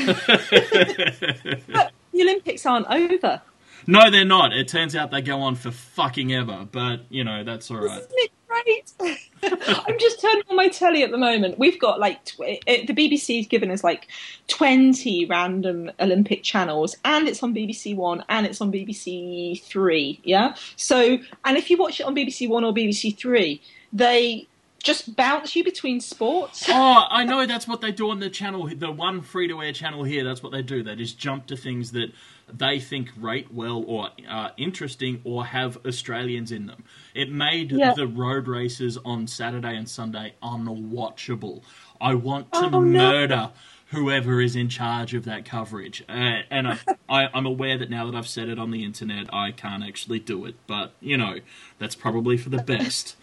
[2.12, 3.42] the Olympics aren't over.
[3.86, 4.52] No, they're not.
[4.52, 8.00] It turns out they go on for fucking ever, but you know that's all right.
[8.00, 9.18] Isn't it great?
[9.88, 11.58] I'm just turning on my telly at the moment.
[11.58, 14.08] We've got like tw- it, the BBC's given us like
[14.48, 20.20] 20 random Olympic channels, and it's on BBC One and it's on BBC Three.
[20.22, 20.54] Yeah.
[20.76, 24.48] So, and if you watch it on BBC One or BBC Three, they
[24.88, 26.66] just bounce you between sports.
[26.80, 29.72] Oh, I know that's what they do on the channel, the one free to air
[29.72, 30.24] channel here.
[30.24, 30.82] That's what they do.
[30.82, 32.12] They just jump to things that
[32.52, 36.84] they think rate well or are interesting or have Australians in them.
[37.14, 37.92] It made Yeah.
[37.94, 41.62] the road races on Saturday and Sunday unwatchable.
[42.00, 42.80] I want to Oh, no.
[42.80, 43.50] murder
[43.90, 46.02] whoever is in charge of that coverage.
[46.08, 49.32] Uh, and I, I, I'm aware that now that I've said it on the internet,
[49.32, 50.56] I can't actually do it.
[50.66, 51.36] But, you know,
[51.78, 53.16] that's probably for the best.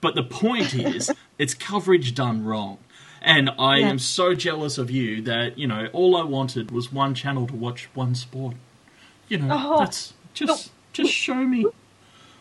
[0.00, 2.78] But the point is, it's coverage done wrong.
[3.20, 3.88] And I Yeah.
[3.90, 7.54] am so jealous of you that, you know, all I wanted was one channel to
[7.54, 8.54] watch one sport.
[9.28, 11.64] You know, Oh, that's just just show me.
[11.64, 11.72] we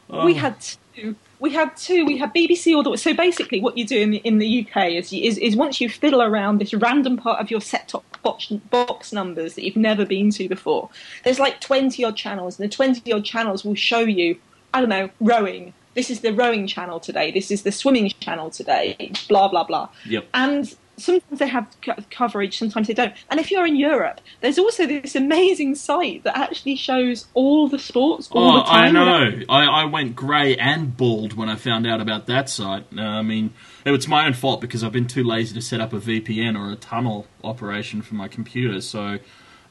[0.09, 0.33] Oh.
[0.35, 0.55] had
[0.95, 1.15] two.
[1.39, 2.05] We had two.
[2.05, 2.95] We had BBC all the way.
[2.97, 5.89] So basically, what you do in the, in the UK is, is is once you
[5.89, 10.05] fiddle around this random part of your set top box, box numbers that you've never
[10.05, 10.89] been to before.
[11.23, 14.37] There's like twenty odd channels, and the twenty odd channels will show you.
[14.73, 15.73] I don't know rowing.
[15.97, 19.89] This is the rowing channel today, this is the swimming channel today, blah blah blah.
[20.05, 20.27] Yep.
[20.33, 23.13] And sometimes they have co- coverage, sometimes they don't.
[23.29, 27.77] And if you're in Europe, there's also this amazing site that actually shows all the
[27.79, 28.89] sports all Oh, the time.
[28.89, 29.41] I know.
[29.49, 32.86] I, I went grey and bald when I found out about that site.
[32.97, 33.53] Uh, I mean,
[33.86, 36.71] it's my own fault because I've been too lazy to set up a VPN or
[36.71, 38.81] a tunnel operation for my computer.
[38.81, 39.19] So,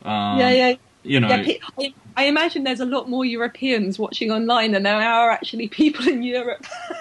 [0.04, 0.74] um, Yeah, yeah.
[1.06, 4.96] You know, Yeah, I- I imagine there's a lot more Europeans watching online than there
[5.00, 6.64] are actually people in Europe.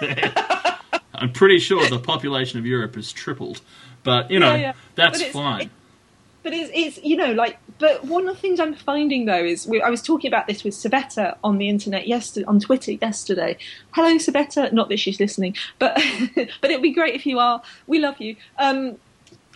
[1.14, 3.60] I'm pretty sure the population of Europe has tripled.
[4.04, 4.72] But you know, Yeah, yeah.
[4.94, 5.70] that's But fine.
[6.42, 9.66] But it's, it's you know like but one of the things I'm finding though is
[9.66, 13.56] we, I was talking about this with Sabetta on the internet yesterday on Twitter yesterday.
[13.92, 15.94] Hello Sabetta, not that she's listening, but
[16.36, 17.62] but it'd be great if you are.
[17.88, 18.36] We love you.
[18.58, 18.96] Um,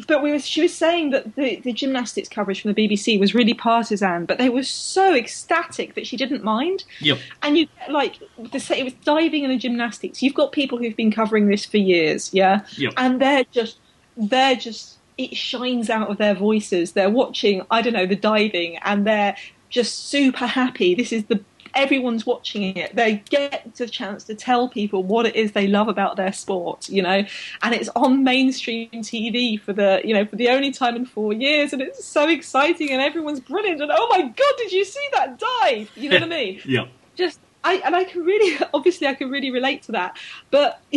[0.06, 3.34] but we was, she was saying that the, the gymnastics coverage from the BBC was
[3.34, 6.84] really partisan, but they were so ecstatic that she didn't mind.
[7.00, 7.18] Yep.
[7.42, 8.18] And you get like
[8.52, 10.22] the say it was diving and the gymnastics.
[10.22, 12.94] You've got people who've been covering this for years, yeah, Yep.
[12.96, 13.78] and they're just
[14.16, 16.92] they're just it shines out of their voices.
[16.92, 19.36] They're watching, I don't know, the diving, and they're
[19.68, 20.94] just super happy.
[20.94, 21.40] This is the
[21.74, 22.94] everyone's watching it.
[22.94, 26.88] They get the chance to tell people what it is they love about their sport,
[26.88, 27.24] you know,
[27.62, 31.32] and it's on mainstream TV for the you know for the only time in four
[31.32, 33.80] years, and it's so exciting, and everyone's brilliant.
[33.80, 35.90] And oh my god, did you see that dive?
[35.96, 36.60] You know what I mean?
[36.64, 36.86] yeah.
[37.16, 40.16] just I and I can really obviously I can really relate to that.
[40.50, 40.80] But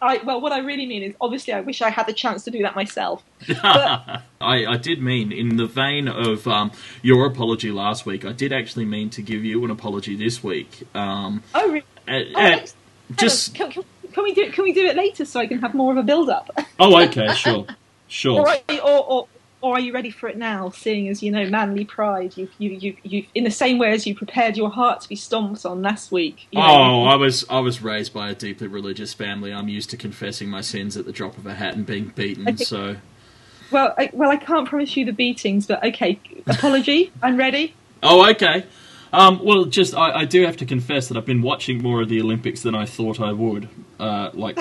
[0.00, 2.50] I well what I really mean is obviously I wish I had the chance to
[2.50, 3.22] do that myself.
[3.62, 6.70] I, I did mean, in the vein of um,
[7.02, 10.82] your apology last week, I did actually mean to give you an apology this week.
[10.94, 11.84] Um, Oh, really?
[12.06, 12.74] and- Oh, thanks.
[13.16, 14.52] just can, can, can we do it?
[14.52, 16.50] can we do it later so I can have more of a build up?
[16.80, 17.66] oh, okay, sure,
[18.08, 18.40] sure.
[18.48, 19.28] or, or, or
[19.64, 20.68] or are you ready for it now?
[20.68, 24.06] Seeing as you know manly pride, you you you you in the same way as
[24.06, 26.46] you prepared your heart to be stomped on last week.
[26.50, 29.54] You know, Oh, I was I was raised by a deeply religious family.
[29.54, 32.46] I'm used to confessing my sins at the drop of a hat and being beaten.
[32.46, 32.62] Okay.
[32.62, 32.96] So,
[33.70, 36.20] well I, well I can't promise you the beatings, but okay.
[36.46, 37.10] Apology.
[37.22, 37.74] I'm ready.
[38.02, 38.66] oh, okay.
[39.14, 42.10] Um, well, just I, I do have to confess that I've been watching more of
[42.10, 43.70] the Olympics than I thought I would.
[43.98, 44.58] Uh, like,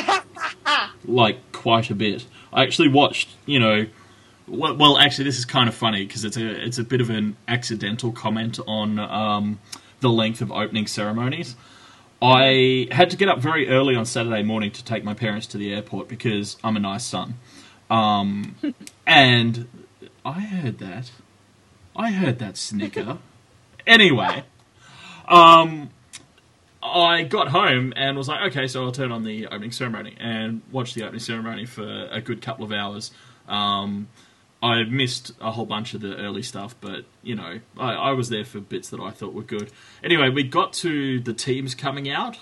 [1.05, 2.25] like quite a bit.
[2.53, 3.87] I actually watched, you know.
[4.53, 7.09] Well, well actually, this is kind of funny because it's a it's a bit of
[7.09, 9.59] an accidental comment on um,
[9.99, 11.55] the length of opening ceremonies.
[12.21, 15.57] I had to get up very early on Saturday morning to take my parents to
[15.57, 17.35] the airport because I'm a nice son.
[17.89, 18.55] Um,
[19.07, 19.67] and
[20.23, 21.11] I heard that.
[21.95, 23.17] I heard that snicker.
[23.87, 24.43] anyway,
[25.27, 25.89] um,
[26.81, 30.61] I got home and was like, okay, so I'll turn on the opening ceremony and
[30.71, 33.11] watch the opening ceremony for a good couple of hours.
[33.47, 34.07] Um,
[34.63, 38.29] I missed a whole bunch of the early stuff, but you know, I, I was
[38.29, 39.69] there for bits that I thought were good.
[40.01, 42.37] Anyway, we got to the teams coming out,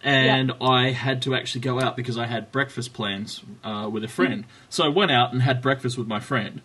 [0.00, 4.08] and I had to actually go out because I had breakfast plans uh, with a
[4.08, 4.44] friend.
[4.68, 6.62] So I went out and had breakfast with my friend,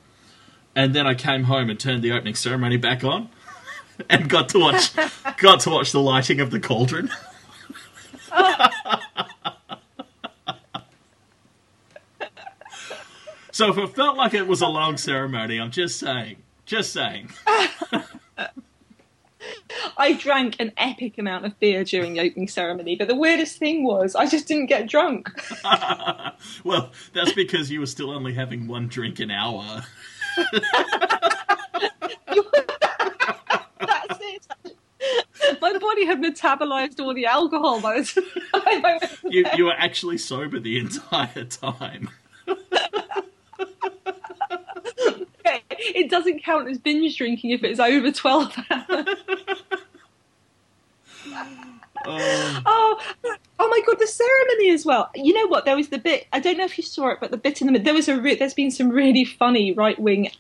[0.76, 3.30] and then I came home and turned the opening ceremony back on,
[4.10, 4.92] and got to watch
[5.38, 7.10] got to watch the lighting of the cauldron.
[13.52, 17.32] So if it felt like it was a long ceremony, I'm just saying, just saying.
[19.98, 23.84] I drank an epic amount of beer during the opening ceremony, but the weirdest thing
[23.84, 25.30] was I just didn't get drunk.
[26.64, 29.84] well, that's because you were still only having one drink an hour.
[33.80, 34.48] That's it.
[35.60, 38.24] My body had metabolized all the alcohol by the time
[38.54, 42.10] I went You you were actually sober the entire time.
[45.96, 49.06] It doesn't count as binge drinking if it's over 12 hours.
[52.04, 53.00] Oh, Oh,
[53.60, 55.12] oh my god, the ceremony as well.
[55.14, 55.66] You know what?
[55.66, 56.26] There was the bit.
[56.34, 57.86] I don't know if you saw it, but the bit in the middle.
[57.86, 58.20] There was a.
[58.20, 60.32] Re- there's been some really funny right wing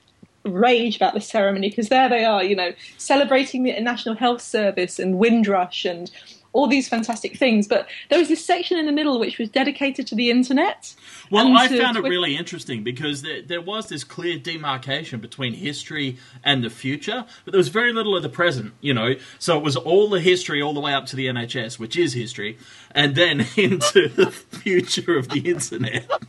[0.43, 4.97] rage about the ceremony because there they are, you know, celebrating the National Health Service
[4.97, 6.09] and Windrush and
[6.53, 7.67] all these fantastic things.
[7.67, 10.95] But there was this section in the middle which was dedicated to the internet.
[11.29, 16.17] Well, I found it really interesting because there, there was this clear demarcation between history
[16.43, 19.15] and the future, but there was very little of the present, you know.
[19.39, 22.13] So it was all the history all the way up to the NHS, which is
[22.13, 22.57] history,
[22.91, 26.09] and then into the future of the internet.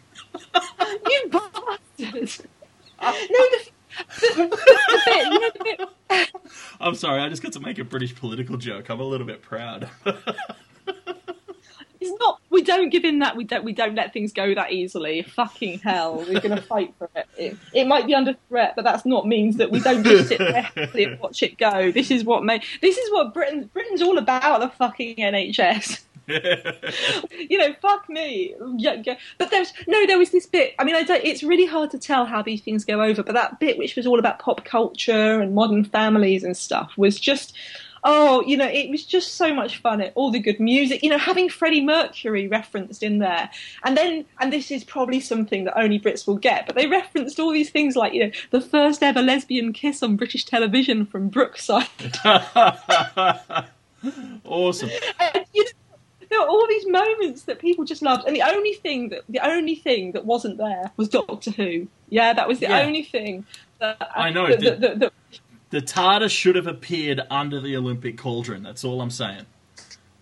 [1.04, 2.46] You bastard!
[3.02, 3.68] no, the,
[6.80, 8.88] I'm sorry, I just got to make a British political joke.
[8.88, 9.88] I'm a little bit proud.
[12.02, 12.40] It's not.
[12.50, 13.36] We don't give in that.
[13.36, 13.64] We don't.
[13.64, 15.22] We don't let things go that easily.
[15.22, 17.28] Fucking hell, we're going to fight for it.
[17.38, 17.56] it.
[17.72, 20.68] It might be under threat, but that's not means that we don't just sit there
[20.74, 21.92] and watch it go.
[21.92, 22.64] This is what made.
[22.80, 23.70] This is what Britain.
[23.72, 24.60] Britain's all about.
[24.60, 26.02] The fucking NHS.
[26.28, 28.54] you know, fuck me.
[28.76, 29.18] Yeah, yeah.
[29.38, 30.74] But there's no, there was this bit.
[30.78, 31.24] I mean, I don't.
[31.24, 33.22] It's really hard to tell how these things go over.
[33.22, 37.18] But that bit, which was all about pop culture and modern families and stuff, was
[37.18, 37.56] just.
[38.04, 40.00] Oh, you know, it was just so much fun.
[40.00, 43.48] It, all the good music, you know, having Freddie Mercury referenced in there,
[43.84, 47.38] and then, and this is probably something that only Brits will get, but they referenced
[47.38, 51.28] all these things like, you know, the first ever lesbian kiss on British television from
[51.28, 51.86] Brookside.
[54.44, 54.90] awesome.
[55.20, 55.70] And, you know,
[56.32, 59.40] there were all these moments that people just loved, and the only thing that the
[59.46, 61.86] only thing that wasn't there was Doctor Who.
[62.08, 62.80] Yeah, that was the Yeah.
[62.80, 63.44] only thing.
[63.78, 65.12] That, uh, I know, That, did- that, that,
[65.70, 68.62] The TARDIS should have appeared under the Olympic cauldron.
[68.62, 69.46] That's all I'm saying.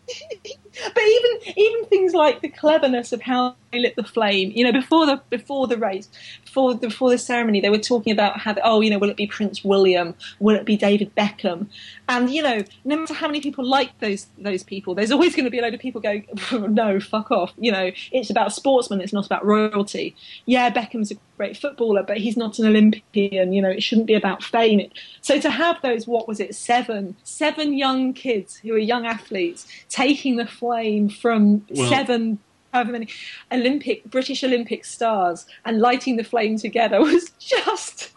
[0.95, 4.53] but even even things like the cleverness of how they lit the flame.
[4.55, 6.09] You know, before the before the race,
[6.45, 9.17] before the, before the ceremony, they were talking about how oh, you know, will it
[9.17, 10.15] be Prince William?
[10.39, 11.69] Will it be David Beckham?
[12.09, 15.45] And you know, no matter how many people like those those people, there's always going
[15.45, 17.53] to be a load of people going, no, fuck off.
[17.59, 19.01] You know, it's about sportsmen.
[19.01, 20.17] It's not about royalty.
[20.47, 23.53] Yeah, Beckham's a great footballer, but he's not an Olympian.
[23.53, 24.91] You know, it shouldn't be about fame.
[25.21, 29.67] So to have those, what was it, seven seven young kids who are young athletes
[29.89, 32.39] taking the flame from Well- seven
[32.73, 33.09] however many
[33.51, 38.13] Olympic British Olympic stars and lighting the flame together was just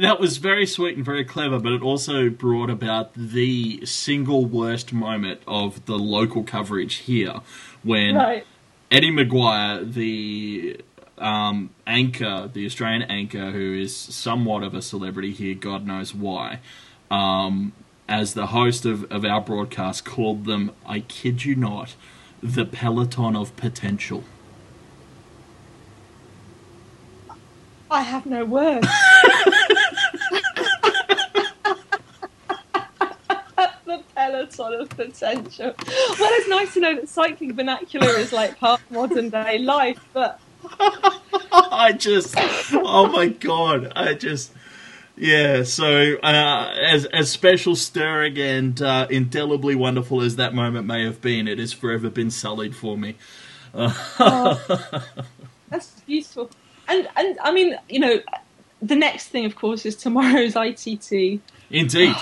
[0.00, 4.92] That was very sweet and very clever, but it also brought about the single worst
[4.92, 7.36] moment of the local coverage here
[7.84, 8.44] when right.
[8.90, 10.80] Eddie McGuire, the
[11.18, 16.60] um, anchor, the Australian anchor, who is somewhat of a celebrity here, God knows why,
[17.10, 17.72] um,
[18.08, 21.96] as the host of, of our broadcast, called them, I kid you not,
[22.42, 24.24] the peloton of potential.
[27.90, 28.86] I have no words.
[33.84, 35.74] the peloton of potential.
[35.78, 40.00] Well, it's nice to know that cycling vernacular is like part of modern day life,
[40.12, 40.40] but
[41.52, 42.34] I just,
[42.72, 44.52] oh my god, I just,
[45.16, 45.62] yeah.
[45.62, 51.20] So, uh, as as special, stirring, and uh, indelibly wonderful as that moment may have
[51.20, 53.16] been, it has forever been sullied for me.
[53.72, 56.50] that's beautiful.
[56.88, 58.20] And and I mean, you know,
[58.80, 61.40] the next thing, of course, is tomorrow's ITT.
[61.70, 62.14] Indeed,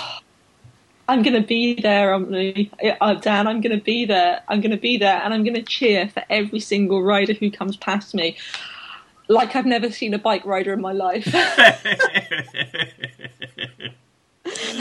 [1.07, 2.71] I'm going to be there, Omni.
[2.99, 4.41] Uh, Dan, I'm going to be there.
[4.47, 7.51] I'm going to be there, and I'm going to cheer for every single rider who
[7.51, 8.37] comes past me,
[9.27, 11.27] like I've never seen a bike rider in my life.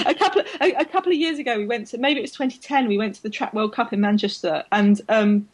[0.06, 2.32] a couple of, a, a couple of years ago, we went to maybe it was
[2.32, 2.88] 2010.
[2.88, 5.48] We went to the Track World Cup in Manchester, and um,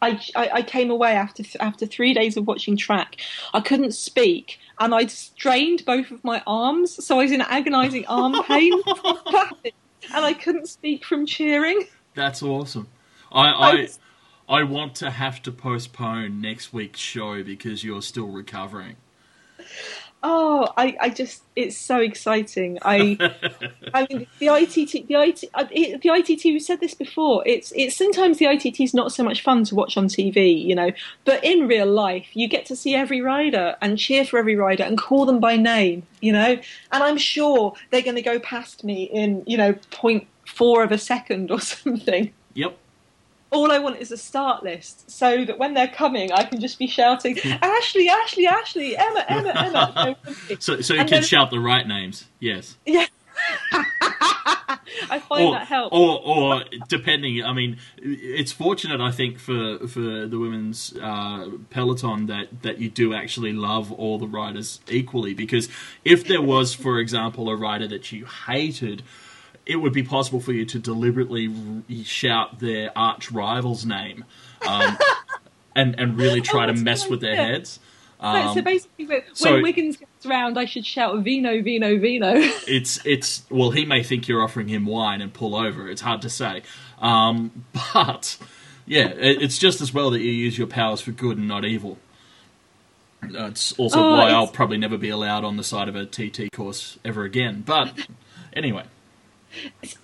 [0.00, 3.16] I, I, I came away after after three days of watching track.
[3.54, 8.06] I couldn't speak, and I'd strained both of my arms, so I was in agonising
[8.06, 8.72] arm pain,
[10.14, 11.86] and I couldn't speak from cheering.
[12.14, 12.88] that's awesome.
[13.30, 13.88] I, I I
[14.60, 18.96] want to have to postpone next week's show because you're still recovering.
[20.24, 22.78] Oh, I, I just it's so exciting.
[22.82, 23.16] I
[23.94, 27.42] I mean the ITT the IT uh, it- the ITT we said this before.
[27.44, 30.76] It's it's sometimes the ITT is not so much fun to watch on TV, you
[30.76, 30.90] know,
[31.24, 34.84] but in real life you get to see every rider and cheer for every rider
[34.84, 36.56] and call them by name, you know.
[36.92, 40.92] And I'm sure they're going to go past me in you know point four of
[40.92, 42.32] a second or something.
[42.54, 42.76] Yep.
[43.52, 46.78] All I want is a start list so that when they're coming, I can just
[46.78, 50.16] be shouting, Ashley, Ashley, Ashley, Emma, Emma, Emma.
[50.58, 52.26] So so you And can then- shout the right names.
[52.40, 52.76] Yes.
[52.86, 53.06] Yeah.
[55.10, 55.94] I find or, that helps.
[55.96, 62.26] or, or depending, I mean, it's fortunate I think for for the women's uh, peloton
[62.26, 65.68] that that you do actually love all the riders equally because
[66.04, 69.02] if there was, for example, a rider that you hated.
[69.64, 71.48] It would be possible for you to deliberately
[72.04, 74.24] shout their arch rival's name,
[74.66, 74.98] um,
[75.76, 77.78] and and really try Oh, to mess with their heads.
[78.20, 82.32] So- Um, so basically, when, so- Wiggins gets round, I should shout "Vino, Vino, Vino."
[82.68, 86.22] it's it's well he may think you're offering him wine and pull over it's hard
[86.22, 86.62] to say
[87.00, 88.36] um, but
[88.86, 91.64] yeah it, it's just as well that you use your powers for good and not
[91.64, 91.98] evil
[93.24, 95.96] Uh, it's also Oh, why it's- I'll probably never be allowed on the side of
[95.96, 97.62] a TT course ever again.
[97.66, 98.06] But
[98.52, 98.84] anyway,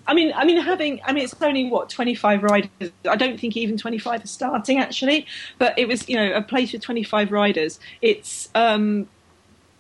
[0.07, 2.71] I mean, I mean, having, I mean, it's only what twenty five riders.
[3.09, 5.27] I don't think even twenty five are starting actually,
[5.59, 7.81] but it was, you know, a place with twenty five riders.
[8.03, 9.09] It's, um,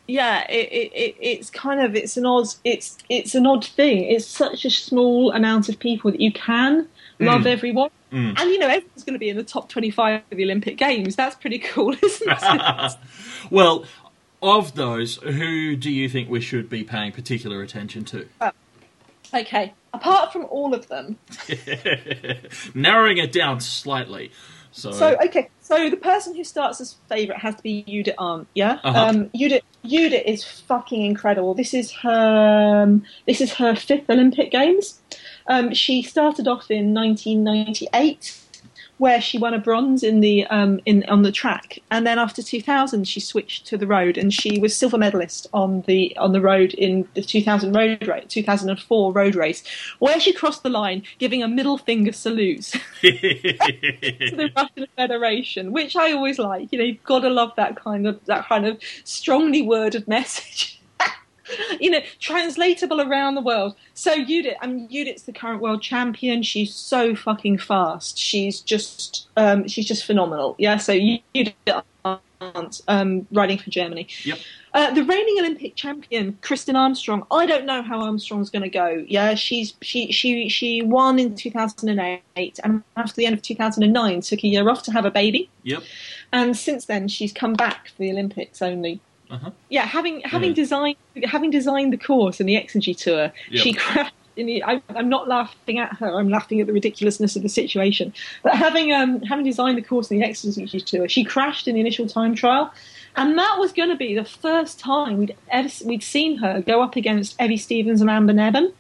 [0.07, 4.05] yeah, it, it, it, it's kind of, it's an odd, it's, it's an odd thing.
[4.05, 6.89] It's such a small amount of people that you can
[7.21, 7.91] love everyone.
[8.12, 8.41] Mm.
[8.41, 11.16] And you know, everyone's going to be in the top 25 of the Olympic Games.
[11.16, 12.93] That's pretty cool, isn't it?
[13.51, 13.85] well,
[14.43, 18.29] of those, who do you think we should be paying particular attention to?
[19.35, 21.18] Okay, apart from all of them,
[22.74, 24.31] Narrowing it down slightly.
[24.70, 28.49] So, So okay, so the person who starts as favourite has to be Judith Arndt,
[28.55, 28.79] yeah.
[28.85, 29.07] Uh-huh.
[29.07, 31.55] Um, Judith, Judith is fucking incredible.
[31.55, 35.01] This is her, um, this is her fifth Olympic Games.
[35.47, 38.41] Um, she started off in 1998,
[38.99, 42.43] where she won a bronze in the um, in on the track, and then after
[42.43, 46.41] 2000 she switched to the road, and she was silver medalist on the on the
[46.41, 49.63] road in the 2000 road race, 2004 road race,
[49.99, 52.75] where she crossed the line, giving a middle finger salute.
[53.01, 53.11] to
[54.37, 56.73] the Russian Federation, which I always like.
[56.73, 60.78] You know, you've got to love that kind of that kind of strongly worded message.
[61.81, 63.75] you know, translatable around the world.
[63.95, 66.43] So Judith, I mean, Judith's the current world champion.
[66.43, 68.19] She's so fucking fast.
[68.19, 70.55] She's just, um, she's just phenomenal.
[70.59, 70.77] Yeah.
[70.77, 70.99] So
[71.35, 71.55] Judith
[72.89, 74.09] um, riding for Germany.
[74.25, 74.39] Yep.
[74.75, 77.27] Uh, the reigning Olympic champion, Kristin Armstrong.
[77.31, 79.05] I don't know how Armstrong's going to go.
[79.09, 84.45] Yeah, she's she she she won in 2008, and after the end of 2009, took
[84.45, 85.83] a year off to have a baby, yep.
[86.33, 89.01] and since then she's come back for the Olympics only.
[89.31, 89.51] Uh-huh.
[89.68, 90.55] Yeah, having having Yeah.
[90.55, 93.62] designed having designed the course and the Exergy tour, Yep.
[93.62, 94.14] she crashed.
[94.37, 96.14] In the, I, I'm not laughing at her.
[96.14, 98.14] I'm laughing at the ridiculousness of the situation.
[98.45, 101.81] But having um, having designed the course and the Exergy tour, she crashed in the
[101.81, 102.72] initial time trial,
[103.16, 106.81] and that was going to be the first time we'd ever we'd seen her go
[106.83, 108.72] up against Evie Stevens and Amber Neben.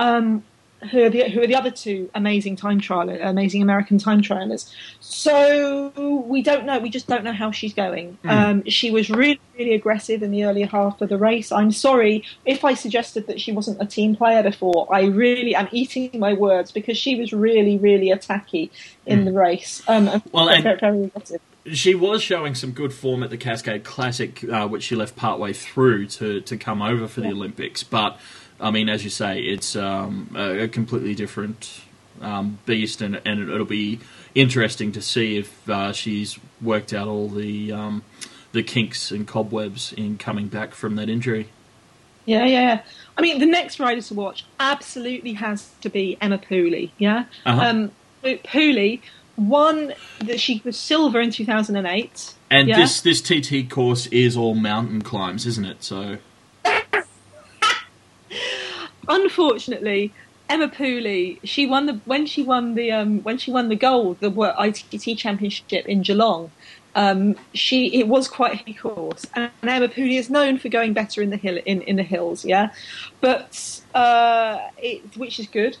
[0.00, 0.42] Um,
[0.90, 4.72] who are, the, who are the other two amazing time trial, amazing American time trialers?
[5.00, 5.92] So
[6.26, 6.78] we don't know.
[6.78, 8.18] We just don't know how she's going.
[8.24, 11.50] Um, she was really, really aggressive in the earlier half of the race.
[11.52, 14.86] I'm sorry if I suggested that she wasn't a team player before.
[14.92, 18.70] I really am eating my words because she was really, really attacky
[19.06, 19.82] in the race.
[19.88, 21.40] Um, and Well, very, and- very aggressive.
[21.72, 25.52] She was showing some good form at the Cascade Classic, uh, which she left partway
[25.52, 27.82] through to, to come over for the Olympics.
[27.82, 28.20] But,
[28.60, 31.82] I mean, as you say, it's um, a, completely different
[32.20, 34.00] um, beast, and, and it'll be
[34.34, 38.02] interesting to see if uh, she's worked out all the um,
[38.52, 41.48] the kinks and cobwebs in coming back from that injury.
[42.24, 42.82] Yeah, yeah, yeah.
[43.16, 46.90] I mean, the next rider to watch absolutely has to be Emma Pooley.
[46.98, 47.60] Yeah, Uh-huh.
[47.62, 47.90] um,
[48.24, 49.00] Pooley
[49.36, 52.34] won that she was silver in 2008.
[52.50, 52.80] And Yeah.
[52.80, 55.84] this this TT course is all mountain climbs, isn't it?
[55.84, 56.18] So
[59.08, 60.12] Unfortunately,
[60.48, 64.20] Emma Pooley, she won the when she won the um, when she won the gold,
[64.20, 66.50] the ITT Championship in Geelong.
[66.94, 71.20] Um, she it was quite a course, and Emma Pooley is known for going better
[71.20, 72.70] in the hill in, in the hills, yeah,
[73.20, 75.76] but uh, it, which is good.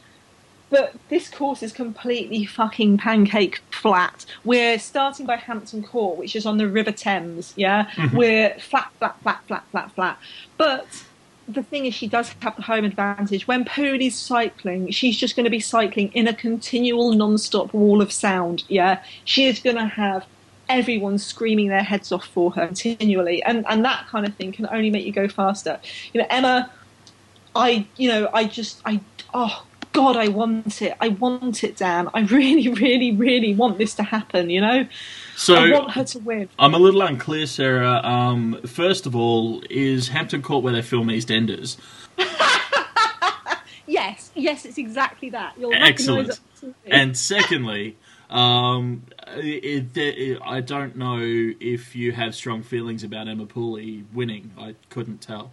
[0.68, 4.26] But this course is completely fucking pancake flat.
[4.44, 7.88] We're starting by Hampton Court, which is on the River Thames, yeah?
[8.12, 10.18] We're flat, flat, flat, flat, flat, flat.
[10.56, 11.04] But
[11.48, 13.46] the thing is, she does have the home advantage.
[13.46, 18.12] When Pooley's cycling, she's just going to be cycling in a continual non-stop wall of
[18.12, 19.02] sound, yeah?
[19.24, 20.26] She is going to have
[20.68, 23.42] everyone screaming their heads off for her continually.
[23.44, 25.78] And, and that kind of thing can only make you go faster.
[26.12, 26.70] You know, Emma
[27.56, 29.00] I, you know, I just, I,
[29.32, 29.66] oh
[29.96, 30.94] God, I want it.
[31.00, 32.10] I want it, Dan.
[32.12, 34.50] I really, really, really want this to happen.
[34.50, 34.88] You know,
[35.36, 36.48] so I want her to win.
[36.58, 38.00] I'm a little unclear, Sarah.
[38.04, 41.78] Um, first of all, is Hampton Court where they film EastEnders?
[43.88, 45.54] Yes, yes, it's exactly that.
[45.56, 46.40] You'll Excellent.
[46.60, 46.74] it.
[46.86, 47.96] And secondly,
[48.28, 49.04] um,
[49.36, 54.50] it, it, I don't know if you have strong feelings about Emma Pooley winning.
[54.58, 55.52] I couldn't tell.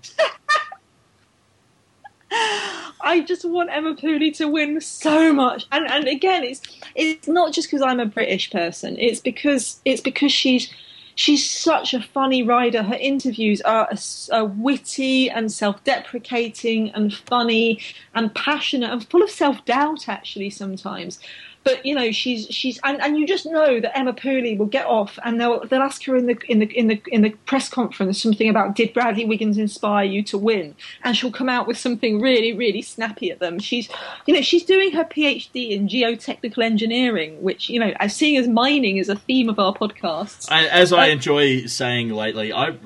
[3.04, 5.66] I just want Emma Pooley to win so much.
[5.72, 6.62] And and again, it's
[6.96, 8.98] it's not just because I'm a British person.
[8.98, 10.72] It's because it's because she's
[11.16, 12.84] she's such a funny rider.
[12.84, 13.90] Her interviews are,
[14.32, 17.80] are witty and self-deprecating and funny
[18.14, 20.08] and passionate and full of self-doubt.
[20.08, 21.20] Actually, sometimes.
[21.64, 24.86] But you know she's she's and, and you just know that Emma Pooley will get
[24.86, 27.70] off and they'll they'll ask her in the in the in the in the press
[27.70, 31.78] conference something about did Bradley Wiggins inspire you to win and she'll come out with
[31.78, 33.60] something really really snappy at them.
[33.60, 33.88] She's
[34.26, 38.48] you know she's doing her PhD in geotechnical engineering, which you know as seeing as
[38.48, 42.78] mining is a theme of our podcast as I Uh, enjoy saying lately, I,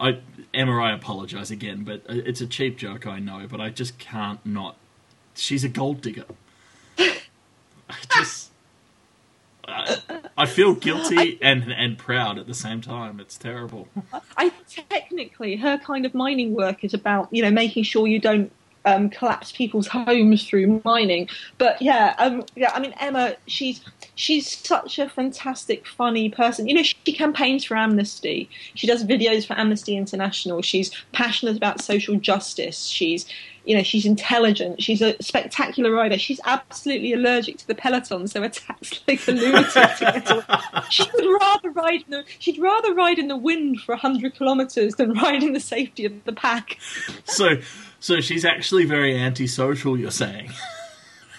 [0.00, 0.18] I,
[0.52, 4.44] Emma, I apologise again, but it's a cheap joke, I know, but I just can't
[4.44, 4.76] not.
[5.34, 6.26] She's a gold digger.
[6.98, 8.50] I just.
[9.66, 9.98] I,
[10.36, 13.20] I feel guilty and and proud at the same time.
[13.20, 13.88] It's terrible.
[14.36, 18.50] I technically her kind of mining work is about you know making sure you don't
[18.84, 21.28] um, collapse people's homes through mining.
[21.58, 22.70] But yeah, um, yeah.
[22.74, 23.80] I mean Emma, she's
[24.14, 26.68] she's such a fantastic, funny person.
[26.68, 28.48] You know, she campaigns for amnesty.
[28.74, 30.62] She does videos for Amnesty International.
[30.62, 32.84] She's passionate about social justice.
[32.84, 33.26] She's,
[33.64, 34.82] you know, she's intelligent.
[34.82, 36.18] She's a spectacular rider.
[36.18, 40.26] She's absolutely allergic to the peloton, so attacks like a lunatic.
[40.90, 44.96] she would rather ride in the, she'd rather ride in the wind for hundred kilometres
[44.96, 46.78] than ride in the safety of the pack.
[47.24, 47.56] So,
[48.02, 49.98] so she's actually very antisocial.
[49.98, 50.52] You're saying.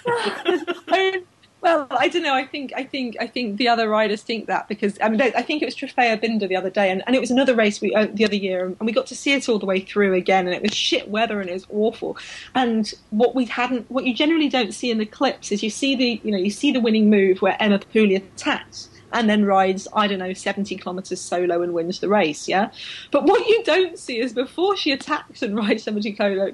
[1.64, 2.34] Well, I don't know.
[2.34, 5.42] I think I think I think the other riders think that because I mean I
[5.42, 7.96] think it was Trofeo Binda the other day, and, and it was another race we
[7.96, 10.46] uh, the other year, and we got to see it all the way through again,
[10.46, 12.18] and it was shit weather and it was awful.
[12.54, 15.96] And what we hadn't, what you generally don't see in the clips is you see
[15.96, 19.88] the you know you see the winning move where Emma Pooley attacks and then rides,
[19.94, 22.72] I don't know, 70 kilometres solo and wins the race, yeah?
[23.12, 26.52] But what you don't see is before she attacks and rides 70 kilo,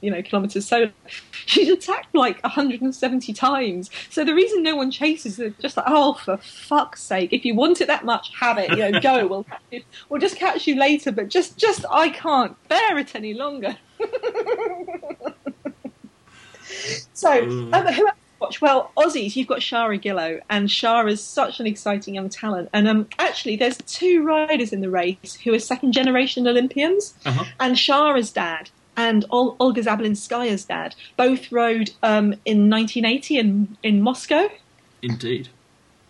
[0.00, 0.90] you know, kilometres solo,
[1.46, 3.90] she's attacked like 170 times.
[4.10, 7.54] So the reason no one chases is just like, oh, for fuck's sake, if you
[7.54, 9.46] want it that much, have it, you know, go, we'll,
[10.08, 13.76] we'll just catch you later, but just, just, I can't bear it any longer.
[17.12, 17.42] so,
[17.72, 18.60] um, who else watch?
[18.60, 22.68] Well, Aussies, you've got Shara Gillow, and Shara's such an exciting young talent.
[22.72, 27.44] And um, actually, there's two riders in the race who are second generation Olympians, uh-huh.
[27.60, 34.02] and Shara's dad and Ol- Olga Zabelinskaya's dad both rode um, in 1980 in in
[34.02, 34.48] Moscow.
[35.02, 35.48] Indeed.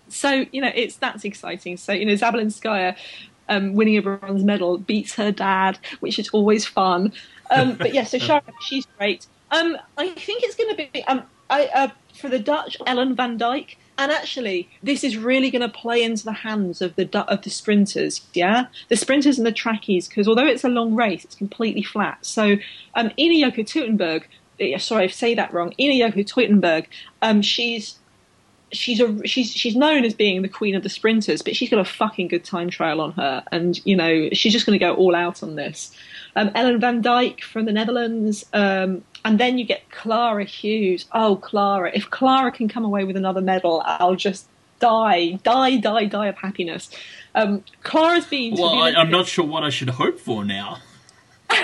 [0.09, 1.77] So you know it's that's exciting.
[1.77, 2.97] So you know Zabelinskaya
[3.49, 7.13] um, winning a bronze medal beats her dad, which is always fun.
[7.51, 9.27] Um, but yeah, so Shara, she's great.
[9.51, 11.05] Um, I think it's going to be.
[11.05, 11.89] Um, I, uh,
[12.21, 13.77] for the Dutch, Ellen van Dijk.
[13.99, 17.51] And actually, this is really going to play into the hands of the of the
[17.51, 21.83] sprinters, yeah, the sprinters and the trackies, because although it's a long race, it's completely
[21.83, 22.25] flat.
[22.25, 22.57] So,
[22.95, 24.25] um, Ina Joko Teutenberg,
[24.81, 25.75] sorry, I say that wrong.
[25.79, 26.87] Ina Joko Teutenberg,
[27.21, 27.99] um, she's
[28.73, 31.81] she's a she's she's known as being the queen of the sprinters, but she's got
[31.81, 34.95] a fucking good time trial on her, and you know she's just going to go
[34.95, 35.95] all out on this.
[36.37, 41.07] Um, Ellen van Dijk from the Netherlands, um, and then you get Clara Hughes.
[41.13, 41.91] Oh, Clara!
[41.95, 44.47] If Clara can come away with another medal, I'll just
[44.79, 46.91] die, die, die, die of happiness.
[47.35, 48.55] Um, Clara's been.
[48.55, 50.79] Well, I, I'm not sure what I should hope for now.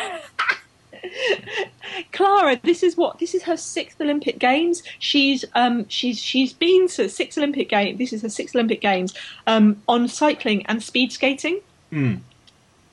[2.12, 4.82] Clara, this is what this is her sixth Olympic Games.
[4.98, 7.98] She's um she's she's been to six Olympic Games.
[7.98, 9.14] This is her sixth Olympic Games
[9.46, 11.60] um on cycling and speed skating.
[11.92, 12.20] Mm.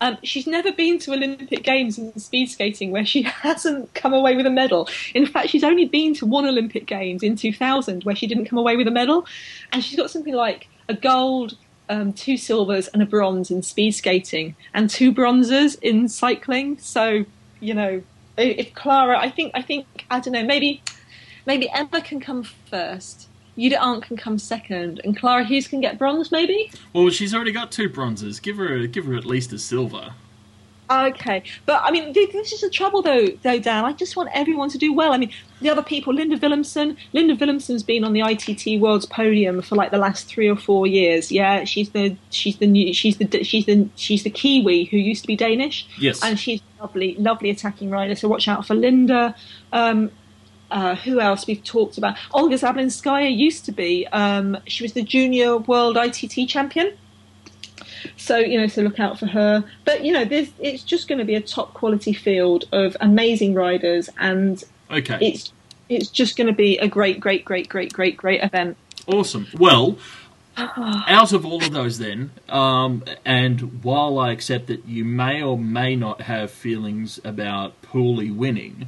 [0.03, 4.35] Um, she's never been to Olympic Games in speed skating where she hasn't come away
[4.35, 4.89] with a medal.
[5.15, 8.59] In fact, she's only been to one Olympic Games in 2000 where she didn't come
[8.59, 9.25] away with a medal.
[9.71, 13.91] And she's got something like a gold, um, two silvers, and a bronze in speed
[13.91, 16.79] skating, and two bronzes in cycling.
[16.79, 17.23] So,
[17.61, 18.03] you know,
[18.37, 20.83] if Clara, I think, I think, I don't know, maybe,
[21.45, 25.99] maybe Emma can come first Judith Arndt can come second, and Clara Hughes can get
[25.99, 26.71] bronze, maybe.
[26.91, 28.39] Well, she's already got two bronzes.
[28.39, 30.13] Give her, give her at least a silver.
[30.89, 33.27] Okay, but I mean, this is the trouble, though.
[33.41, 35.13] Though Dan, I just want everyone to do well.
[35.13, 35.31] I mean,
[35.61, 36.97] the other people, Linda Villumsen.
[37.13, 40.85] Linda Villumsen's been on the ITT World's podium for like the last three or four
[40.85, 41.31] years.
[41.31, 45.21] Yeah, she's the she's the new she's the she's the she's the Kiwi who used
[45.21, 45.87] to be Danish.
[45.97, 48.15] Yes, and she's lovely, lovely attacking rider.
[48.15, 49.35] So watch out for Linda.
[49.71, 50.11] Um,
[50.73, 52.17] uh, who else we've talked about?
[52.33, 54.07] Olga Zabelinskaya used to be.
[54.07, 56.97] Um, she was the junior world ITT champion.
[58.17, 59.63] So you know, so look out for her.
[59.85, 63.53] But you know, this it's just going to be a top quality field of amazing
[63.53, 64.61] riders, and
[64.91, 65.53] okay, it's
[65.89, 68.75] it's just going to be a great, great, great, great, great, great event.
[69.07, 69.47] Awesome.
[69.57, 69.97] Well,
[70.57, 75.57] out of all of those, then, um, and while I accept that you may or
[75.57, 78.87] may not have feelings about Pooley winning,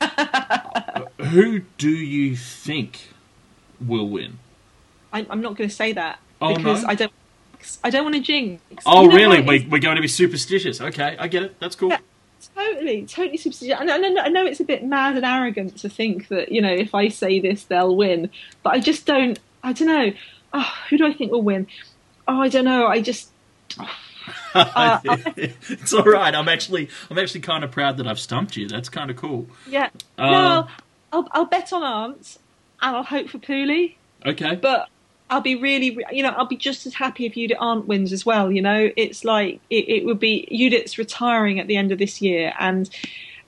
[1.18, 3.08] who do you think
[3.80, 4.38] will win?
[5.12, 6.88] I, am not going to say that oh, because no?
[6.88, 7.12] I don't.
[7.84, 8.62] I don't want to jinx.
[8.86, 9.40] Oh, you know really?
[9.42, 10.80] We, we're going to be superstitious.
[10.80, 11.60] Okay, I get it.
[11.60, 11.90] That's cool.
[11.90, 11.98] Yeah,
[12.54, 13.76] totally, totally superstitious.
[13.78, 16.62] And I know, I know it's a bit mad and arrogant to think that you
[16.62, 18.30] know if I say this they'll win,
[18.62, 19.38] but I just don't.
[19.62, 20.12] I don't know.
[20.52, 21.66] Oh, who do I think will win?
[22.26, 22.86] Oh, I don't know.
[22.86, 23.28] I just.
[23.78, 23.90] Oh,
[24.54, 26.34] uh, it's all right.
[26.34, 28.68] I'm actually I'm actually kind of proud that I've stumped you.
[28.68, 29.46] That's kind of cool.
[29.68, 29.90] Yeah.
[30.18, 30.68] Uh, no,
[31.12, 32.38] I'll, I'll bet on Arndt
[32.82, 33.96] and I'll hope for Pooley.
[34.24, 34.56] Okay.
[34.56, 34.88] But
[35.30, 38.26] I'll be really, you know, I'll be just as happy if Judith Arndt wins as
[38.26, 38.50] well.
[38.50, 42.20] You know, it's like it, it would be Judith's retiring at the end of this
[42.20, 42.90] year, and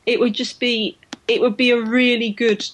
[0.07, 2.64] it would just be, it would be a really good,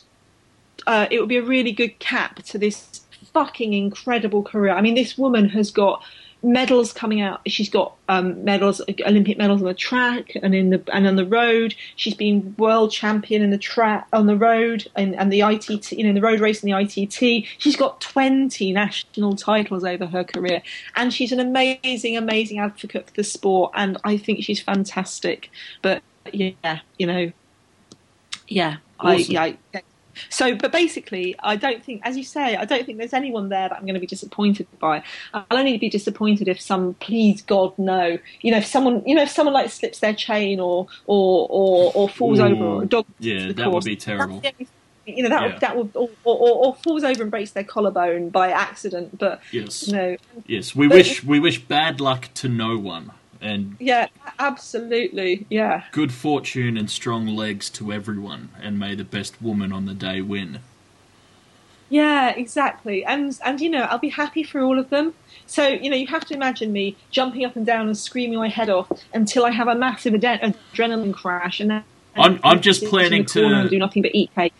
[0.86, 3.00] uh, it would be a really good cap to this
[3.32, 4.74] fucking incredible career.
[4.74, 6.02] I mean, this woman has got
[6.42, 7.40] medals coming out.
[7.46, 11.26] She's got um, medals, Olympic medals on the track and in the and on the
[11.26, 11.74] road.
[11.96, 16.04] She's been world champion in the track on the road and, and the ITT, you
[16.04, 17.46] know, in the road race and the ITT.
[17.58, 20.62] She's got 20 national titles over her career,
[20.96, 23.72] and she's an amazing, amazing advocate for the sport.
[23.74, 25.50] And I think she's fantastic.
[25.82, 27.32] But yeah, you know,
[28.46, 29.36] yeah, awesome.
[29.36, 29.80] I, yeah.
[30.28, 33.68] So, but basically, I don't think, as you say, I don't think there's anyone there
[33.68, 35.02] that I'm going to be disappointed by.
[35.34, 39.22] I'll only be disappointed if some, please God, no, you know, if someone, you know,
[39.22, 42.86] if someone like slips their chain or or or, or falls Ooh, over or a
[42.86, 43.06] dog.
[43.18, 44.42] Yeah, that would be terrible.
[45.06, 45.58] You know that yeah.
[45.60, 49.88] that would or, or, or, falls over and breaks their collarbone by accident, but yes,
[49.88, 50.16] you know,
[50.46, 54.06] yes, we but, wish we wish bad luck to no one and yeah
[54.38, 55.84] absolutely yeah.
[55.92, 60.20] good fortune and strong legs to everyone and may the best woman on the day
[60.20, 60.60] win.
[61.90, 65.14] Yeah exactly and and you know i'll be happy for all of them.
[65.46, 68.48] So you know you have to imagine me jumping up and down and screaming my
[68.48, 71.84] head off until i have a massive ad- adrenaline crash and then
[72.16, 74.52] i'm, I'm just planning to do nothing but eat cake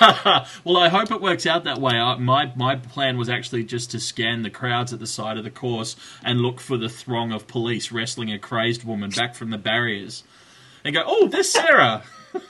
[0.64, 1.94] well, I hope it works out that way.
[1.94, 5.44] I, my my plan was actually just to scan the crowds at the side of
[5.44, 9.50] the course and look for the throng of police wrestling a crazed woman back from
[9.50, 10.24] the barriers,
[10.84, 12.02] and go, "Oh, there's Sarah."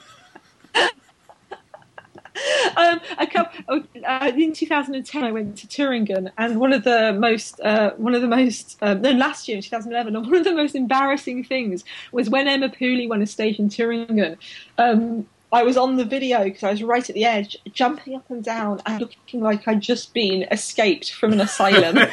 [2.77, 3.01] um,
[3.31, 8.15] couple, uh, in 2010, I went to Thüringen, and one of the most, uh, one
[8.15, 11.45] of the most, uh, no, last year in 2011, and one of the most embarrassing
[11.45, 14.37] things was when Emma Pooley won a stage in Thüringen.
[14.79, 18.29] Um, I was on the video because I was right at the edge, jumping up
[18.31, 21.97] and down and looking like I'd just been escaped from an asylum.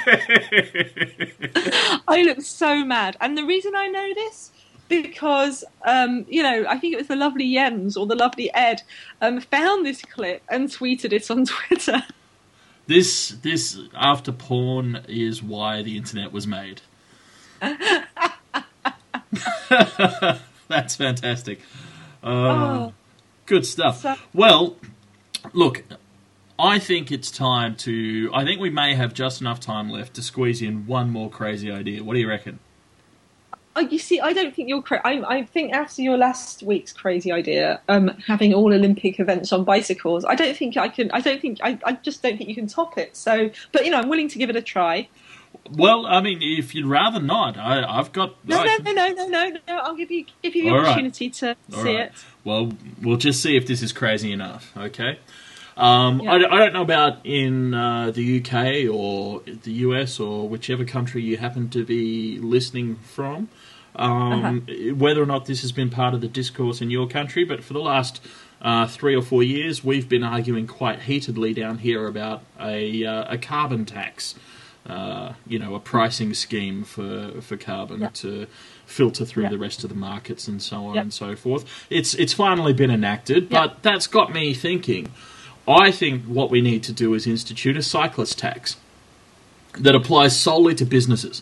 [2.07, 3.17] I looked so mad.
[3.19, 4.51] And the reason I know this,
[4.87, 8.83] because, um, you know, I think it was the lovely Jens or the lovely Ed
[9.19, 12.03] um, found this clip and tweeted it on Twitter.
[12.85, 16.81] This, this after porn is why the internet was made.
[20.67, 21.61] That's fantastic.
[22.23, 22.93] Uh, oh.
[23.45, 24.01] Good stuff.
[24.01, 24.77] So- well,
[25.53, 25.83] look,
[26.57, 28.29] I think it's time to.
[28.33, 31.71] I think we may have just enough time left to squeeze in one more crazy
[31.71, 32.03] idea.
[32.03, 32.59] What do you reckon?
[33.75, 34.83] Oh, you see, I don't think you're.
[34.83, 39.51] Cra- I, I think after your last week's crazy idea, um, having all Olympic events
[39.51, 41.09] on bicycles, I don't think I can.
[41.11, 41.59] I don't think.
[41.63, 43.17] I, I just don't think you can top it.
[43.17, 45.09] So, but you know, I'm willing to give it a try.
[45.71, 48.35] Well, I mean, if you'd rather not, I, have got.
[48.45, 51.33] No, I, no, no, no, no, no, I'll give you give you the opportunity right.
[51.35, 52.05] to all see right.
[52.07, 52.11] it.
[52.43, 54.71] Well, we'll just see if this is crazy enough.
[54.75, 55.19] Okay.
[55.75, 56.33] Um, yeah.
[56.33, 61.23] I, I, don't know about in uh, the UK or the US or whichever country
[61.23, 63.49] you happen to be listening from,
[63.95, 64.93] um, uh-huh.
[64.95, 67.73] whether or not this has been part of the discourse in your country, but for
[67.73, 68.21] the last
[68.61, 73.33] uh, three or four years, we've been arguing quite heatedly down here about a, uh,
[73.33, 74.35] a carbon tax
[74.85, 78.13] uh, you know, a pricing scheme for for carbon yep.
[78.13, 78.47] to
[78.85, 79.51] filter through yep.
[79.51, 81.03] the rest of the markets and so on yep.
[81.03, 81.65] and so forth.
[81.89, 85.11] It's it's finally been enacted, but that's got me thinking.
[85.67, 88.75] I think what we need to do is institute a cyclist tax
[89.79, 91.41] that applies solely to businesses.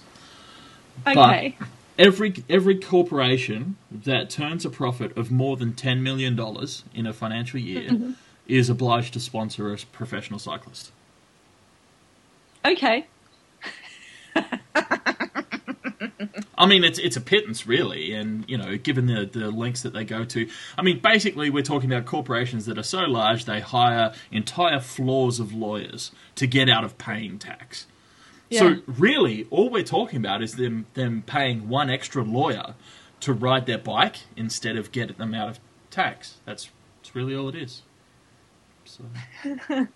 [1.07, 1.55] Okay.
[1.57, 1.67] But
[1.97, 7.13] every every corporation that turns a profit of more than ten million dollars in a
[7.13, 8.11] financial year mm-hmm.
[8.47, 10.91] is obliged to sponsor a professional cyclist.
[12.63, 13.07] Okay.
[16.61, 19.93] I mean, it's it's a pittance, really, and you know, given the the lengths that
[19.93, 20.47] they go to.
[20.77, 25.39] I mean, basically, we're talking about corporations that are so large they hire entire floors
[25.39, 27.87] of lawyers to get out of paying tax.
[28.51, 28.59] Yeah.
[28.59, 32.75] So, really, all we're talking about is them them paying one extra lawyer
[33.21, 35.59] to ride their bike instead of getting them out of
[35.89, 36.35] tax.
[36.45, 36.69] That's
[37.01, 37.81] that's really all it is.
[38.85, 39.05] So.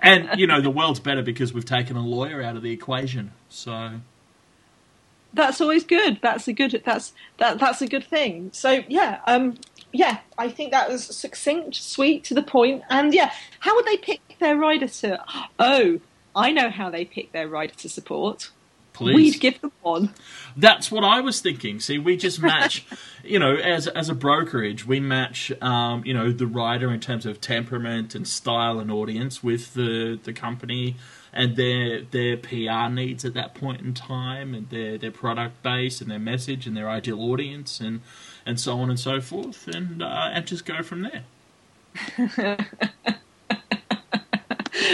[0.00, 3.32] and you know the world's better because we've taken a lawyer out of the equation.
[3.50, 4.00] So
[5.32, 6.18] that's always good.
[6.22, 6.82] That's a good.
[6.84, 7.58] That's that.
[7.58, 8.50] That's a good thing.
[8.52, 9.56] So yeah, um,
[9.92, 10.18] yeah.
[10.38, 12.82] I think that was succinct, sweet, to the point.
[12.90, 13.32] and yeah.
[13.60, 15.22] How would they pick their rider to?
[15.58, 16.00] Oh,
[16.34, 18.50] I know how they pick their rider to support.
[18.92, 19.14] Please.
[19.14, 20.10] We'd give them one.
[20.56, 21.80] That's what I was thinking.
[21.80, 22.84] See, we just match,
[23.24, 27.24] you know, as as a brokerage, we match, um, you know, the rider in terms
[27.24, 30.96] of temperament and style and audience with the the company
[31.32, 36.00] and their their PR needs at that point in time, and their their product base
[36.00, 38.00] and their message and their ideal audience, and
[38.44, 41.24] and so on and so forth, and uh, and just go from there.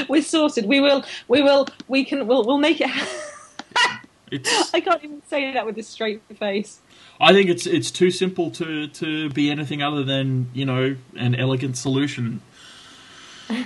[0.09, 0.67] We're sorted.
[0.67, 1.05] We will.
[1.29, 1.69] We will.
[1.89, 2.27] We can.
[2.27, 2.45] We'll.
[2.45, 2.91] We'll make it.
[4.29, 6.81] It's, I can't even say that with a straight face.
[7.21, 11.37] I think it's it's too simple to, to be anything other than you know an
[11.37, 12.43] elegant solution.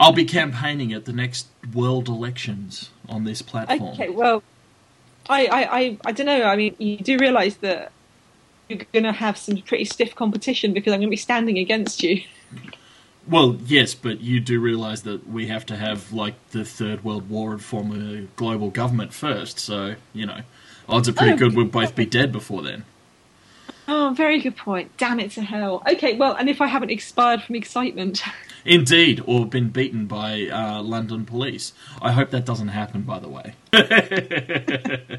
[0.00, 3.94] I'll be campaigning at the next world elections on this platform.
[3.94, 4.42] Okay, well,
[5.28, 6.44] I, I, I, I don't know.
[6.44, 7.92] I mean, you do realise that
[8.68, 12.02] you're going to have some pretty stiff competition because I'm going to be standing against
[12.02, 12.22] you.
[13.26, 17.28] Well, yes, but you do realise that we have to have like the Third World
[17.28, 19.58] War and form a global government first.
[19.58, 20.40] So you know,
[20.88, 22.84] odds are pretty Oh, good we'll both be dead before then.
[23.86, 24.96] Oh, very good point.
[24.96, 25.82] Damn it to hell.
[25.90, 28.22] Okay, well, and if I haven't expired from excitement.
[28.64, 31.72] Indeed, or been beaten by uh, London police.
[32.02, 33.54] I hope that doesn't happen, by the way.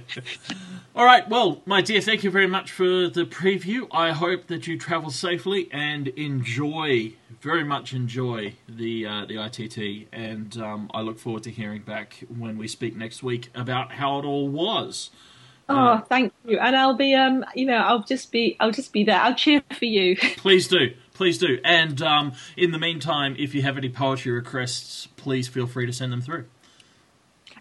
[0.95, 3.87] All right, well, my dear, thank you very much for the preview.
[3.91, 10.09] I hope that you travel safely and enjoy, very much enjoy the uh, the ITT.
[10.11, 14.19] And um, I look forward to hearing back when we speak next week about how
[14.19, 15.11] it all was.
[15.69, 16.57] Oh, thank you.
[16.57, 19.19] And I'll be, um, you know, I'll just be, I'll just be there.
[19.19, 20.17] I'll cheer for you.
[20.37, 20.93] Please do.
[21.19, 21.59] Please do.
[21.65, 25.91] And um, in the meantime, if you have any poetry requests, please feel free to
[25.91, 26.45] send them through.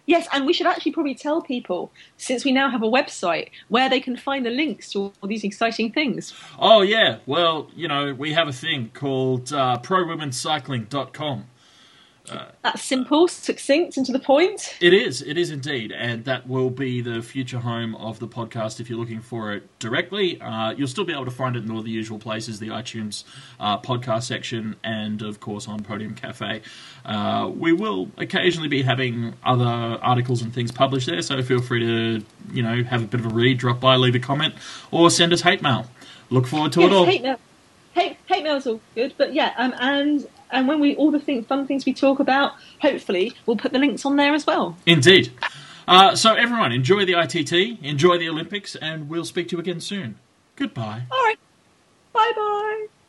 [0.05, 3.89] yes, and we should actually probably tell people, since we now have a website, where
[3.89, 6.33] they can find the links to all these exciting things.
[6.57, 7.17] Oh, yeah.
[7.25, 9.77] Well, you know, we have a thing called uh,
[12.29, 12.47] prowomenscycling.com.
[12.63, 14.77] That's simple, succinct, and to the point.
[14.81, 15.21] It is.
[15.21, 15.91] It is indeed.
[15.91, 19.63] And that will be the future home of the podcast if you're looking for it
[19.79, 20.39] directly.
[20.41, 23.23] Uh, you'll still be able to find it in all the usual places the iTunes
[23.59, 26.61] uh, podcast section and, of course, on Podium Cafe.
[27.05, 31.79] Uh, we will occasionally be having other articles and things published there, so feel free
[31.79, 34.53] to, you know, have a bit of a read, drop by, leave a comment,
[34.91, 35.85] or send us hate mail.
[36.29, 37.39] Look forward to it Yes, all.
[37.93, 38.17] Hate mail.
[38.27, 41.85] Hate, mail's all good, but yeah, um, and and when we all the fun things
[41.85, 44.77] we talk about, hopefully we'll put the links on there as well.
[44.85, 45.31] Indeed.
[45.87, 49.79] Uh, so, everyone, enjoy the ITT, enjoy the Olympics, and we'll speak to you again
[49.79, 50.19] soon.
[50.55, 51.03] Goodbye.
[51.11, 51.39] All right,
[52.13, 52.87] bye bye.